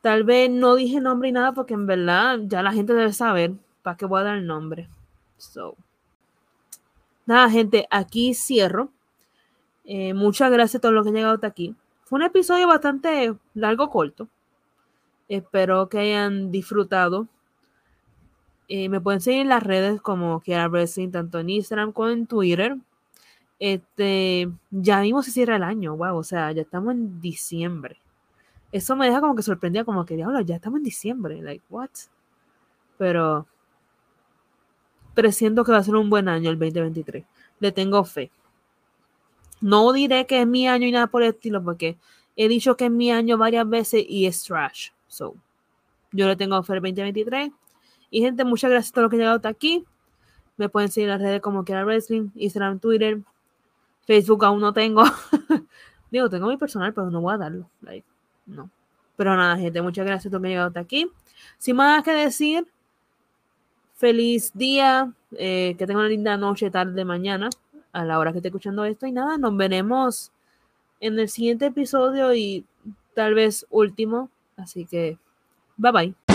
Tal 0.01 0.23
vez 0.23 0.49
no 0.49 0.75
dije 0.75 0.99
nombre 0.99 1.29
y 1.29 1.31
nada 1.31 1.51
porque 1.51 1.73
en 1.73 1.85
verdad 1.85 2.39
ya 2.43 2.63
la 2.63 2.73
gente 2.73 2.93
debe 2.93 3.13
saber 3.13 3.53
para 3.83 3.95
qué 3.95 4.05
voy 4.05 4.21
a 4.21 4.23
dar 4.23 4.37
el 4.37 4.47
nombre. 4.47 4.89
So. 5.37 5.75
Nada, 7.25 7.49
gente, 7.49 7.87
aquí 7.91 8.33
cierro. 8.33 8.89
Eh, 9.85 10.13
muchas 10.13 10.51
gracias 10.51 10.75
a 10.75 10.81
todos 10.81 10.95
los 10.95 11.03
que 11.03 11.09
han 11.09 11.15
llegado 11.15 11.35
hasta 11.35 11.47
aquí. 11.47 11.75
Fue 12.05 12.17
un 12.17 12.23
episodio 12.23 12.67
bastante 12.67 13.35
largo, 13.53 13.89
corto. 13.89 14.27
Espero 15.27 15.89
que 15.89 15.99
hayan 15.99 16.51
disfrutado. 16.51 17.27
Eh, 18.67 18.89
me 18.89 18.99
pueden 18.99 19.21
seguir 19.21 19.41
en 19.41 19.49
las 19.49 19.61
redes 19.61 20.01
como 20.01 20.41
Kiara 20.41 20.71
tanto 21.11 21.39
en 21.39 21.49
Instagram 21.49 21.91
como 21.91 22.09
en 22.09 22.25
Twitter. 22.25 22.77
Este, 23.59 24.49
ya 24.71 25.01
mismo 25.01 25.21
se 25.21 25.31
cierra 25.31 25.57
el 25.57 25.63
año, 25.63 25.95
wow, 25.97 26.17
o 26.17 26.23
sea, 26.23 26.51
ya 26.53 26.61
estamos 26.61 26.93
en 26.93 27.19
diciembre. 27.19 27.97
Eso 28.71 28.95
me 28.95 29.07
deja 29.07 29.19
como 29.19 29.35
que 29.35 29.43
sorprendida, 29.43 29.83
como 29.83 30.05
que 30.05 30.15
diablo, 30.15 30.39
ya 30.41 30.55
estamos 30.55 30.77
en 30.77 30.83
diciembre, 30.83 31.41
like, 31.41 31.63
what? 31.69 31.89
Pero 32.97 33.47
presiento 35.13 35.65
que 35.65 35.71
va 35.71 35.79
a 35.79 35.83
ser 35.83 35.95
un 35.95 36.09
buen 36.09 36.29
año 36.29 36.49
el 36.49 36.57
2023. 36.57 37.25
Le 37.59 37.71
tengo 37.71 38.03
fe. 38.05 38.31
No 39.59 39.91
diré 39.91 40.25
que 40.25 40.41
es 40.41 40.47
mi 40.47 40.67
año 40.67 40.87
y 40.87 40.91
nada 40.91 41.07
por 41.07 41.23
el 41.23 41.29
estilo, 41.29 41.61
porque 41.63 41.97
he 42.37 42.47
dicho 42.47 42.77
que 42.77 42.85
es 42.85 42.91
mi 42.91 43.11
año 43.11 43.37
varias 43.37 43.67
veces 43.67 44.05
y 44.07 44.25
es 44.25 44.43
trash. 44.43 44.91
So, 45.07 45.35
yo 46.11 46.27
le 46.27 46.35
tengo 46.35 46.61
fe 46.63 46.75
el 46.75 46.81
2023. 46.81 47.51
Y 48.11 48.21
gente, 48.21 48.45
muchas 48.45 48.71
gracias 48.71 48.91
a 48.91 48.93
todos 48.93 49.03
los 49.03 49.09
que 49.09 49.15
han 49.17 49.19
llegado 49.19 49.35
hasta 49.35 49.49
aquí. 49.49 49.85
Me 50.57 50.69
pueden 50.69 50.89
seguir 50.89 51.09
en 51.09 51.15
las 51.15 51.21
redes 51.21 51.41
como 51.41 51.65
Quiera 51.65 51.83
Wrestling, 51.83 52.29
Instagram, 52.35 52.79
Twitter, 52.79 53.19
Facebook 54.09 54.43
aún 54.43 54.59
no 54.59 54.73
tengo. 54.73 55.03
Digo, 56.11 56.31
tengo 56.31 56.47
mi 56.47 56.57
personal, 56.57 56.91
pero 56.95 57.11
no 57.11 57.21
voy 57.21 57.35
a 57.35 57.37
darlo. 57.37 57.69
no. 58.47 58.71
Pero 59.15 59.35
nada, 59.35 59.55
gente, 59.55 59.83
muchas 59.83 60.03
gracias 60.03 60.31
que 60.31 60.35
han 60.35 60.41
llegado 60.41 60.69
hasta 60.69 60.79
aquí. 60.79 61.11
Sin 61.59 61.75
más 61.75 62.03
que 62.03 62.11
decir, 62.11 62.65
feliz 63.93 64.51
día, 64.55 65.13
eh, 65.33 65.75
que 65.77 65.85
tengan 65.85 66.05
una 66.05 66.09
linda 66.09 66.37
noche, 66.37 66.71
tarde, 66.71 67.05
mañana, 67.05 67.51
a 67.91 68.03
la 68.03 68.17
hora 68.17 68.31
que 68.31 68.39
esté 68.39 68.47
escuchando 68.47 68.83
esto. 68.83 69.05
Y 69.05 69.11
nada, 69.11 69.37
nos 69.37 69.55
veremos 69.55 70.31
en 71.01 71.19
el 71.19 71.29
siguiente 71.29 71.67
episodio 71.67 72.33
y 72.33 72.65
tal 73.13 73.35
vez 73.35 73.67
último. 73.69 74.31
Así 74.57 74.87
que, 74.87 75.19
bye 75.77 75.91
bye. 75.91 76.28